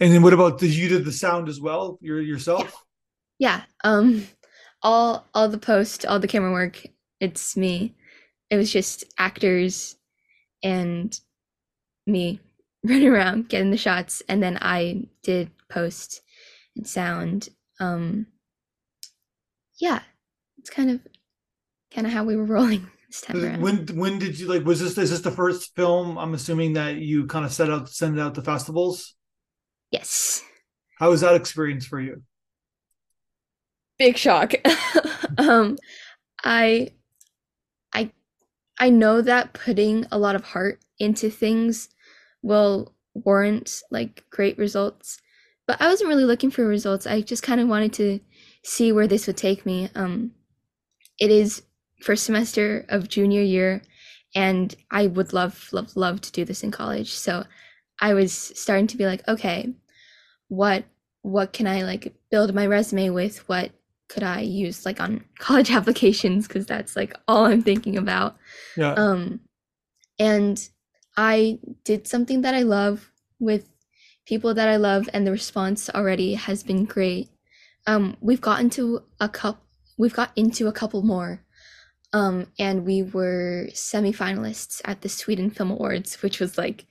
And 0.00 0.12
then 0.12 0.22
what 0.22 0.32
about 0.32 0.58
did 0.58 0.74
you 0.74 0.88
did 0.88 1.04
the 1.04 1.12
sound 1.12 1.48
as 1.48 1.60
well? 1.60 1.98
Your 2.00 2.20
yourself? 2.20 2.84
Yeah. 3.38 3.62
yeah. 3.84 3.90
Um 3.90 4.26
all 4.82 5.26
all 5.34 5.48
the 5.48 5.58
post, 5.58 6.04
all 6.06 6.18
the 6.18 6.28
camera 6.28 6.52
work, 6.52 6.82
it's 7.20 7.56
me. 7.56 7.94
It 8.50 8.56
was 8.56 8.72
just 8.72 9.04
actors 9.18 9.96
and 10.62 11.18
me 12.06 12.40
running 12.84 13.08
around 13.08 13.48
getting 13.48 13.70
the 13.70 13.76
shots 13.76 14.22
and 14.28 14.42
then 14.42 14.58
I 14.60 15.08
did 15.22 15.50
post 15.70 16.22
and 16.76 16.86
sound. 16.86 17.48
Um 17.80 18.26
yeah. 19.80 20.00
It's 20.58 20.70
kind 20.70 20.90
of 20.90 21.00
kind 21.92 22.06
of 22.06 22.12
how 22.12 22.24
we 22.24 22.36
were 22.36 22.44
rolling 22.56 22.90
this 23.08 23.20
time 23.20 23.44
around. 23.44 23.62
When 23.62 23.86
when 23.96 24.18
did 24.18 24.38
you 24.38 24.48
like 24.48 24.64
was 24.64 24.80
this 24.80 24.98
is 24.98 25.10
this 25.10 25.20
the 25.20 25.30
first 25.30 25.74
film 25.76 26.18
I'm 26.18 26.34
assuming 26.34 26.72
that 26.72 26.96
you 26.96 27.26
kind 27.26 27.44
of 27.44 27.52
set 27.52 27.70
out 27.70 27.88
send 27.88 28.18
it 28.18 28.20
out 28.20 28.34
to 28.34 28.42
festivals? 28.42 29.14
Yes. 29.94 30.42
How 30.98 31.10
was 31.10 31.20
that 31.20 31.36
experience 31.36 31.86
for 31.86 32.00
you? 32.00 32.20
Big 33.96 34.16
shock. 34.16 34.54
um 35.38 35.78
I 36.42 36.90
I 37.92 38.10
I 38.80 38.90
know 38.90 39.22
that 39.22 39.52
putting 39.52 40.04
a 40.10 40.18
lot 40.18 40.34
of 40.34 40.42
heart 40.46 40.80
into 40.98 41.30
things 41.30 41.90
will 42.42 42.92
warrant 43.14 43.82
like 43.92 44.24
great 44.30 44.58
results. 44.58 45.20
But 45.68 45.80
I 45.80 45.86
wasn't 45.86 46.08
really 46.08 46.24
looking 46.24 46.50
for 46.50 46.66
results. 46.66 47.06
I 47.06 47.20
just 47.20 47.44
kind 47.44 47.60
of 47.60 47.68
wanted 47.68 47.92
to 47.92 48.18
see 48.64 48.90
where 48.90 49.06
this 49.06 49.28
would 49.28 49.36
take 49.36 49.64
me. 49.64 49.90
Um 49.94 50.32
it 51.20 51.30
is 51.30 51.62
first 52.02 52.24
semester 52.24 52.84
of 52.88 53.08
junior 53.08 53.42
year 53.42 53.80
and 54.34 54.74
I 54.90 55.06
would 55.06 55.32
love 55.32 55.68
love 55.70 55.96
love 55.96 56.20
to 56.22 56.32
do 56.32 56.44
this 56.44 56.64
in 56.64 56.72
college. 56.72 57.12
So 57.12 57.44
I 58.00 58.14
was 58.14 58.32
starting 58.32 58.88
to 58.88 58.96
be 58.96 59.06
like, 59.06 59.26
okay, 59.28 59.72
what 60.48 60.84
what 61.22 61.52
can 61.52 61.66
I 61.66 61.82
like 61.82 62.14
build 62.30 62.54
my 62.54 62.66
resume 62.66 63.10
with? 63.10 63.48
What 63.48 63.70
could 64.08 64.22
I 64.22 64.40
use 64.40 64.84
like 64.84 65.00
on 65.00 65.24
college 65.38 65.70
applications 65.70 66.46
because 66.46 66.66
that's 66.66 66.96
like 66.96 67.16
all 67.26 67.46
I'm 67.46 67.62
thinking 67.62 67.96
about. 67.96 68.36
Yeah. 68.76 68.92
Um 68.92 69.40
and 70.18 70.68
I 71.16 71.58
did 71.84 72.06
something 72.06 72.42
that 72.42 72.54
I 72.54 72.62
love 72.62 73.10
with 73.40 73.68
people 74.26 74.54
that 74.54 74.68
I 74.68 74.76
love 74.76 75.08
and 75.12 75.26
the 75.26 75.32
response 75.32 75.90
already 75.90 76.34
has 76.34 76.62
been 76.62 76.84
great. 76.84 77.30
Um 77.86 78.16
we've 78.20 78.40
gotten 78.40 78.70
to 78.70 79.02
a 79.20 79.28
couple 79.28 79.62
we've 79.96 80.14
got 80.14 80.32
into 80.36 80.68
a 80.68 80.72
couple 80.72 81.02
more. 81.02 81.40
Um 82.12 82.48
and 82.58 82.84
we 82.84 83.02
were 83.02 83.68
semi-finalists 83.72 84.82
at 84.84 85.00
the 85.00 85.08
Sweden 85.08 85.50
Film 85.50 85.70
Awards, 85.70 86.20
which 86.22 86.38
was 86.38 86.58
like 86.58 86.86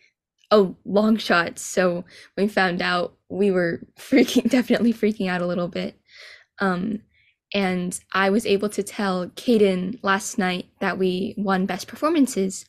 a 0.53 0.71
long 0.85 1.17
shot. 1.17 1.57
So 1.57 2.05
we 2.37 2.47
found 2.47 2.81
out 2.81 3.15
we 3.27 3.49
were 3.51 3.81
freaking 3.99 4.49
definitely 4.49 4.93
freaking 4.93 5.27
out 5.27 5.41
a 5.41 5.47
little 5.47 5.67
bit. 5.67 5.99
Um, 6.59 7.01
and 7.53 7.99
I 8.13 8.29
was 8.29 8.45
able 8.45 8.69
to 8.69 8.83
tell 8.83 9.27
Caden 9.27 9.99
last 10.01 10.37
night 10.37 10.67
that 10.79 10.97
we 10.97 11.35
won 11.37 11.65
best 11.65 11.87
performances 11.87 12.65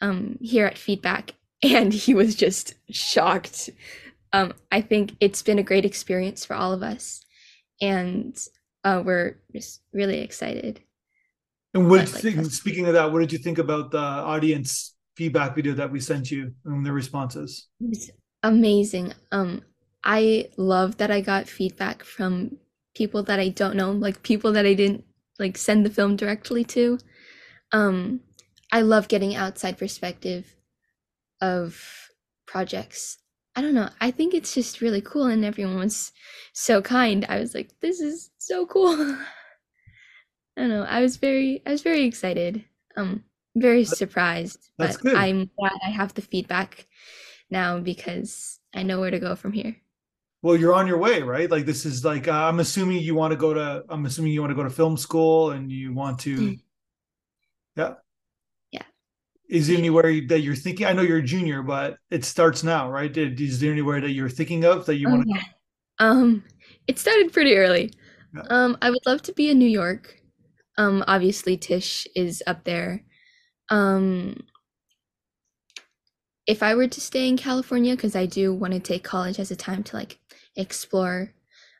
um, 0.00 0.38
here 0.40 0.66
at 0.66 0.78
Feedback, 0.78 1.34
and 1.62 1.92
he 1.92 2.14
was 2.14 2.34
just 2.34 2.74
shocked. 2.90 3.70
Um, 4.32 4.54
I 4.72 4.80
think 4.80 5.12
it's 5.20 5.42
been 5.42 5.58
a 5.58 5.62
great 5.62 5.84
experience 5.84 6.44
for 6.44 6.54
all 6.54 6.72
of 6.72 6.82
us, 6.82 7.24
and 7.80 8.36
uh, 8.82 9.02
we're 9.04 9.38
just 9.52 9.82
really 9.92 10.20
excited. 10.20 10.80
And 11.72 11.88
what 11.88 12.08
speaking 12.08 12.86
of 12.86 12.94
that, 12.94 13.12
what 13.12 13.20
did 13.20 13.32
you 13.32 13.38
think 13.38 13.58
about 13.58 13.92
the 13.92 13.98
audience 13.98 14.93
feedback 15.16 15.54
video 15.54 15.74
that 15.74 15.90
we 15.90 16.00
sent 16.00 16.30
you 16.30 16.54
and 16.64 16.84
the 16.84 16.92
responses? 16.92 17.68
It's 17.80 18.10
amazing. 18.42 19.14
Um, 19.32 19.62
I 20.04 20.50
love 20.56 20.98
that 20.98 21.10
I 21.10 21.20
got 21.20 21.48
feedback 21.48 22.02
from 22.04 22.58
people 22.94 23.22
that 23.24 23.40
I 23.40 23.48
don't 23.48 23.76
know, 23.76 23.90
like 23.92 24.22
people 24.22 24.52
that 24.52 24.66
I 24.66 24.74
didn't 24.74 25.04
like 25.38 25.58
send 25.58 25.84
the 25.84 25.90
film 25.90 26.16
directly 26.16 26.64
to. 26.64 26.98
Um, 27.72 28.20
I 28.70 28.82
love 28.82 29.08
getting 29.08 29.34
outside 29.34 29.78
perspective 29.78 30.54
of 31.40 32.10
projects. 32.46 33.18
I 33.56 33.62
don't 33.62 33.74
know. 33.74 33.88
I 34.00 34.10
think 34.10 34.34
it's 34.34 34.54
just 34.54 34.80
really 34.80 35.00
cool, 35.00 35.26
and 35.26 35.44
everyone 35.44 35.78
was 35.78 36.12
so 36.52 36.82
kind. 36.82 37.24
I 37.28 37.38
was 37.38 37.54
like, 37.54 37.70
"This 37.80 38.00
is 38.00 38.30
so 38.38 38.66
cool." 38.66 38.96
I 40.56 40.60
don't 40.60 40.68
know. 40.68 40.84
I 40.84 41.00
was 41.00 41.16
very, 41.16 41.62
I 41.66 41.70
was 41.70 41.82
very 41.82 42.04
excited. 42.04 42.64
Um, 42.96 43.24
very 43.54 43.84
surprised, 43.84 44.70
but 44.76 44.98
good. 45.00 45.16
I'm 45.16 45.50
glad 45.58 45.78
I 45.86 45.90
have 45.90 46.14
the 46.14 46.22
feedback 46.22 46.86
now 47.50 47.78
because 47.78 48.58
I 48.74 48.82
know 48.82 49.00
where 49.00 49.10
to 49.10 49.20
go 49.20 49.36
from 49.36 49.52
here. 49.52 49.76
Well, 50.42 50.56
you're 50.56 50.74
on 50.74 50.86
your 50.86 50.98
way, 50.98 51.22
right? 51.22 51.50
Like 51.50 51.64
this 51.64 51.86
is 51.86 52.04
like 52.04 52.28
uh, 52.28 52.32
I'm 52.32 52.60
assuming 52.60 52.98
you 52.98 53.14
want 53.14 53.32
to 53.32 53.36
go 53.36 53.54
to 53.54 53.84
I'm 53.88 54.04
assuming 54.04 54.32
you 54.32 54.40
want 54.42 54.50
to 54.50 54.56
go 54.56 54.62
to 54.62 54.70
film 54.70 54.96
school 54.96 55.52
and 55.52 55.72
you 55.72 55.94
want 55.94 56.18
to 56.20 56.36
mm. 56.36 56.60
Yeah. 57.76 57.94
Yeah. 58.70 58.82
Is 59.48 59.68
there 59.68 59.78
anywhere 59.78 60.20
that 60.28 60.40
you're 60.40 60.54
thinking? 60.54 60.86
I 60.86 60.92
know 60.92 61.02
you're 61.02 61.18
a 61.18 61.22
junior, 61.22 61.62
but 61.62 61.98
it 62.10 62.24
starts 62.24 62.62
now, 62.62 62.90
right? 62.90 63.14
Is 63.16 63.60
there 63.60 63.72
anywhere 63.72 64.00
that 64.00 64.10
you're 64.10 64.28
thinking 64.28 64.64
of 64.64 64.86
that 64.86 64.96
you 64.96 65.08
want 65.08 65.22
to 65.22 65.28
yeah. 65.34 65.42
Um 65.98 66.44
it 66.86 66.98
started 66.98 67.32
pretty 67.32 67.56
early. 67.56 67.92
Yeah. 68.34 68.42
Um 68.50 68.76
I 68.82 68.90
would 68.90 69.06
love 69.06 69.22
to 69.22 69.32
be 69.32 69.50
in 69.50 69.58
New 69.58 69.68
York. 69.68 70.20
Um 70.76 71.04
obviously 71.06 71.56
Tisch 71.56 72.06
is 72.14 72.42
up 72.46 72.64
there. 72.64 73.04
Um, 73.70 74.44
if 76.46 76.62
I 76.62 76.74
were 76.74 76.88
to 76.88 77.00
stay 77.00 77.28
in 77.28 77.36
California, 77.36 77.96
because 77.96 78.16
I 78.16 78.26
do 78.26 78.52
want 78.52 78.74
to 78.74 78.80
take 78.80 79.02
college 79.02 79.38
as 79.38 79.50
a 79.50 79.56
time 79.56 79.82
to 79.84 79.96
like 79.96 80.18
explore, 80.56 81.32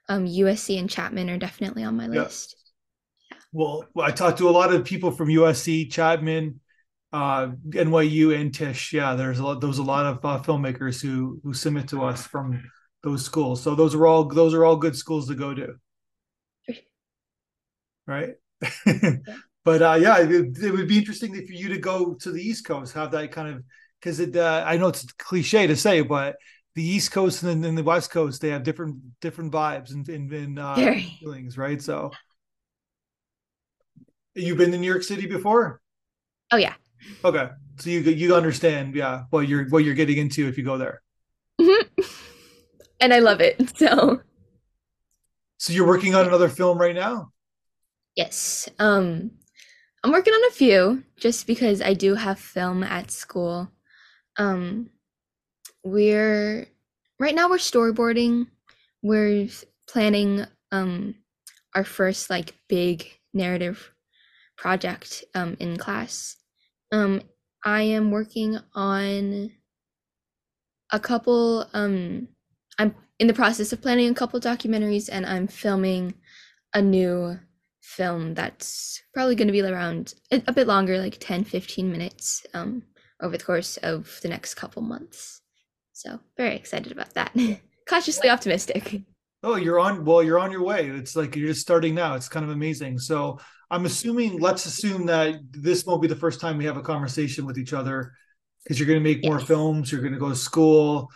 um, 0.09 0.27
USC 0.27 0.79
and 0.79 0.88
Chapman 0.88 1.31
are 1.31 1.38
definitely 1.38 1.85
on 1.85 1.97
my 1.97 2.07
list. 2.07 2.57
Yeah. 3.31 3.37
Well, 3.53 3.85
I 4.01 4.11
talked 4.11 4.38
to 4.38 4.49
a 4.49 4.51
lot 4.51 4.73
of 4.73 4.85
people 4.85 5.11
from 5.11 5.29
USC, 5.29 5.90
Chapman, 5.90 6.61
uh, 7.12 7.49
NYU, 7.70 8.38
and 8.38 8.53
Tisch. 8.53 8.92
Yeah, 8.92 9.14
there's 9.14 9.38
a 9.38 9.44
lot. 9.44 9.61
There's 9.61 9.79
a 9.79 9.85
lot 9.85 10.07
of 10.07 10.25
uh, 10.25 10.42
filmmakers 10.42 11.01
who 11.01 11.40
who 11.44 11.55
submit 11.55 11.88
to 11.88 12.05
us 12.05 12.27
from 12.27 12.62
those 13.03 13.25
schools. 13.25 13.62
So 13.62 13.75
those 13.75 13.94
are 13.94 14.07
all 14.07 14.25
those 14.25 14.55
are 14.55 14.64
all 14.64 14.77
good 14.77 14.97
schools 14.97 15.29
to 15.29 15.35
go 15.35 15.55
to. 15.55 15.75
Right. 18.07 18.35
yeah. 18.87 19.37
But 19.64 19.83
uh, 19.83 19.98
yeah, 19.98 20.18
it, 20.18 20.59
it, 20.59 20.70
would 20.70 20.88
be 20.88 20.98
interesting 20.98 21.35
for 21.35 21.53
you 21.53 21.68
to 21.70 21.79
go 21.79 22.14
to 22.14 22.31
the 22.31 22.42
East 22.42 22.66
Coast, 22.66 22.94
have 22.94 23.11
that 23.12 23.33
kind 23.33 23.48
of 23.48 23.64
because 24.00 24.20
it. 24.20 24.37
Uh, 24.37 24.62
I 24.66 24.77
know 24.77 24.88
it's 24.88 25.05
cliche 25.12 25.66
to 25.66 25.77
say, 25.77 26.03
but 26.03 26.37
the 26.74 26.85
East 26.85 27.12
Coast 27.12 27.42
and 27.42 27.64
then 27.64 27.74
the 27.74 27.83
West 27.83 28.11
Coast 28.11 28.40
they 28.42 28.50
have 28.50 28.62
different 28.62 28.96
different 29.20 29.53
vibes 29.53 29.92
and, 29.92 30.09
and, 30.09 30.33
and 30.33 30.59
uh, 30.59 30.74
feelings, 31.20 31.57
right? 31.57 31.81
So, 31.81 32.11
you've 34.35 34.59
been 34.59 34.72
to 34.72 34.79
New 34.79 34.90
York 34.90 35.03
City 35.03 35.27
before? 35.27 35.81
Oh 36.50 36.57
yeah. 36.57 36.74
Okay, 37.24 37.48
so 37.79 37.90
you 37.90 38.00
you 38.00 38.35
understand, 38.35 38.94
yeah, 38.94 39.22
what 39.31 39.48
you're 39.48 39.68
what 39.68 39.85
you're 39.85 39.94
getting 39.94 40.18
into 40.18 40.46
if 40.46 40.59
you 40.59 40.64
go 40.64 40.79
there. 40.79 41.03
Mm-hmm. 41.61 42.03
And 43.00 43.12
I 43.12 43.18
love 43.18 43.42
it. 43.42 43.77
So. 43.77 44.22
So 45.59 45.72
you're 45.72 45.87
working 45.87 46.14
on 46.14 46.27
another 46.27 46.48
film 46.48 46.79
right 46.79 46.94
now? 46.94 47.33
Yes. 48.16 48.68
Um 48.79 49.33
I'm 50.04 50.12
working 50.12 50.34
on 50.34 50.50
a 50.50 50.52
few 50.52 51.02
just 51.16 51.46
because 51.46 51.80
I 51.80 51.94
do 51.94 52.14
have 52.14 52.38
film 52.38 52.82
at 52.82 53.10
school. 53.10 53.70
Um 54.36 54.90
we're 55.82 56.66
right 57.18 57.34
now 57.34 57.48
we're 57.48 57.56
storyboarding. 57.56 58.48
We're 59.02 59.48
planning 59.88 60.44
um 60.70 61.14
our 61.74 61.84
first 61.84 62.28
like 62.28 62.52
big 62.68 63.06
narrative 63.32 63.92
project 64.58 65.24
um 65.34 65.56
in 65.58 65.78
class. 65.78 66.36
Um 66.92 67.22
I 67.64 67.80
am 67.80 68.10
working 68.10 68.58
on 68.74 69.52
a 70.92 71.00
couple 71.00 71.66
um 71.72 72.28
I'm 72.78 72.94
in 73.18 73.26
the 73.26 73.32
process 73.32 73.72
of 73.72 73.80
planning 73.80 74.10
a 74.10 74.14
couple 74.14 74.38
documentaries 74.38 75.08
and 75.10 75.24
I'm 75.24 75.46
filming 75.46 76.12
a 76.74 76.82
new 76.82 77.38
film 77.85 78.35
that's 78.35 79.03
probably 79.12 79.35
going 79.35 79.47
to 79.47 79.53
be 79.53 79.61
around 79.61 80.14
a, 80.31 80.42
a, 80.47 80.53
bit 80.53 80.66
longer 80.66 80.99
like 80.99 81.18
10 81.20 81.44
15 81.44 81.92
minutes 81.92 82.44
um, 82.55 82.83
over 83.20 83.37
the 83.37 83.44
course 83.44 83.77
of 83.79 84.18
the 84.23 84.29
next 84.29 84.55
couple 84.55 84.83
months 84.83 85.42
so 85.92 86.18
very 86.37 86.57
excited 86.57 86.90
about 86.90 87.12
that 87.14 87.37
cautiously 87.88 88.31
optimistic 88.31 89.03
Oh, 89.47 89.57
you're 89.57 89.79
on. 89.79 90.07
Well, 90.07 90.23
you're 90.23 90.38
on 90.38 90.51
your 90.51 90.64
way. 90.64 90.88
It's 90.88 91.14
like 91.14 91.37
you're 91.37 91.49
just 91.49 91.61
starting 91.61 91.94
now. 91.94 92.14
It's 92.14 92.31
kind 92.31 92.47
of 92.47 92.51
amazing. 92.51 92.99
So 92.99 93.38
I'm 93.70 93.85
assuming. 93.85 94.40
Let's 94.40 94.64
assume 94.64 95.05
that 95.07 95.35
this 95.51 95.85
won't 95.85 96.01
be 96.01 96.09
the 96.09 96.16
first 96.16 96.40
time 96.40 96.57
we 96.57 96.64
have 96.64 96.79
a 96.79 96.83
conversation 96.83 97.44
with 97.44 97.59
each 97.59 97.75
other, 97.75 98.14
because 98.62 98.81
you're 98.81 98.87
going 98.87 98.99
to 98.99 99.05
make 99.05 99.23
yes. 99.23 99.29
more 99.29 99.38
films. 99.38 99.92
You're 99.92 100.01
going 100.01 100.14
to 100.14 100.18
go 100.18 100.31
to 100.31 100.35
school, 100.35 101.11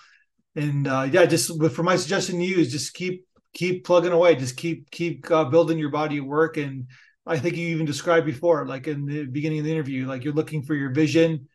and 0.55 0.87
uh, 0.87 1.09
yeah, 1.11 1.25
just 1.25 1.51
for 1.73 1.83
my 1.83 1.97
suggestion 1.97 2.39
to 2.39 2.45
you 2.45 2.59
is 2.59 2.71
just 2.71 2.93
keep 2.93 3.27
keep 3.59 3.85
plugging 3.85 4.12
away. 4.12 4.37
Just 4.37 4.57
keep 4.57 4.88
keep 4.90 5.29
uh, 5.31 5.44
building 5.44 5.79
your 5.79 5.90
body 5.90 6.18
of 6.18 6.25
work. 6.25 6.57
And 6.57 6.87
I 7.27 7.38
think 7.38 7.57
you 7.57 7.68
even 7.68 7.87
described 7.87 8.25
before, 8.25 8.66
like 8.66 8.87
in 8.87 9.05
the 9.05 9.27
beginning 9.27 9.59
of 9.59 9.64
the 9.64 9.73
interview, 9.73 10.07
like 10.07 10.23
you're 10.23 10.33
looking 10.33 10.62
for 10.62 10.75
your 10.75 10.90
vision. 10.90 11.49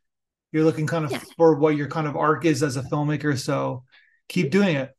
You're 0.52 0.66
looking 0.66 0.86
kind 0.86 1.06
of 1.06 1.12
yeah. 1.12 1.22
for 1.38 1.56
what 1.56 1.78
your 1.78 1.88
kind 1.88 2.06
of 2.06 2.16
arc 2.16 2.46
is 2.46 2.62
as 2.62 2.76
a 2.78 2.84
filmmaker. 2.84 3.40
So 3.40 3.86
keep 4.28 4.52
doing 4.52 4.76
it. 4.76 4.92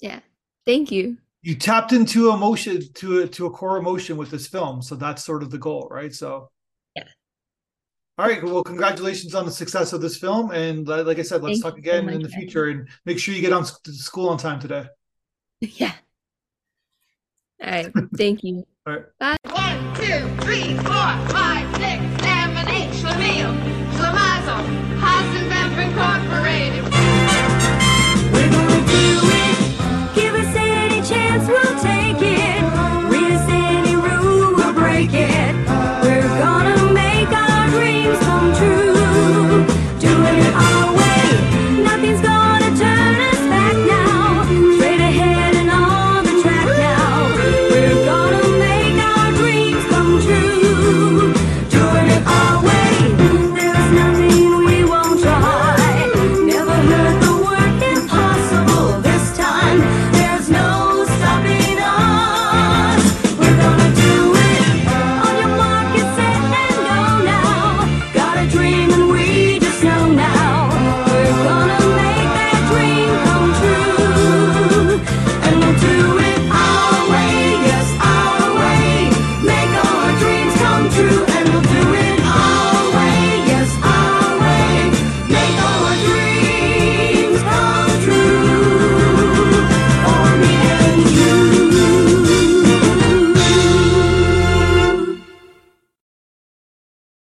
Yeah. 0.00 0.20
Thank 0.64 0.92
you. 0.92 1.18
You 1.42 1.56
tapped 1.56 1.92
into 1.92 2.30
emotion 2.30 2.80
to 2.94 3.22
a, 3.22 3.26
to 3.28 3.46
a 3.46 3.50
core 3.50 3.78
emotion 3.78 4.16
with 4.16 4.30
this 4.30 4.46
film, 4.46 4.80
so 4.82 4.94
that's 4.94 5.24
sort 5.24 5.42
of 5.42 5.50
the 5.50 5.58
goal, 5.58 5.88
right? 5.90 6.14
So, 6.14 6.50
yeah. 6.94 7.04
All 8.18 8.26
right. 8.26 8.42
Well, 8.44 8.62
congratulations 8.62 9.34
on 9.34 9.46
the 9.46 9.50
success 9.50 9.94
of 9.94 10.02
this 10.02 10.18
film, 10.18 10.50
and 10.50 10.86
like 10.86 11.18
I 11.18 11.22
said, 11.22 11.42
let's 11.42 11.60
Thank 11.60 11.74
talk 11.74 11.78
again 11.78 12.04
so 12.04 12.10
in 12.10 12.22
the 12.22 12.28
future, 12.28 12.66
and 12.66 12.88
make 13.06 13.18
sure 13.18 13.34
you 13.34 13.40
get 13.40 13.54
on 13.54 13.64
to 13.64 13.92
school 13.92 14.28
on 14.28 14.36
time 14.36 14.60
today. 14.60 14.84
Yeah. 15.60 15.92
All 17.62 17.70
right. 17.70 17.92
Thank 18.16 18.42
you. 18.44 18.66
All 18.86 18.94
right. 18.94 19.04
Bye. 19.18 19.36
One, 19.50 19.94
two, 19.94 20.44
three, 20.44 20.74
four, 20.76 21.10
five, 21.28 21.68
six, 21.76 22.00
seven, 22.24 22.68
eight. 22.68 22.90
Schlemiel, 23.00 23.52
Schlemazel, 23.92 24.64
Hasenbemp, 25.00 26.29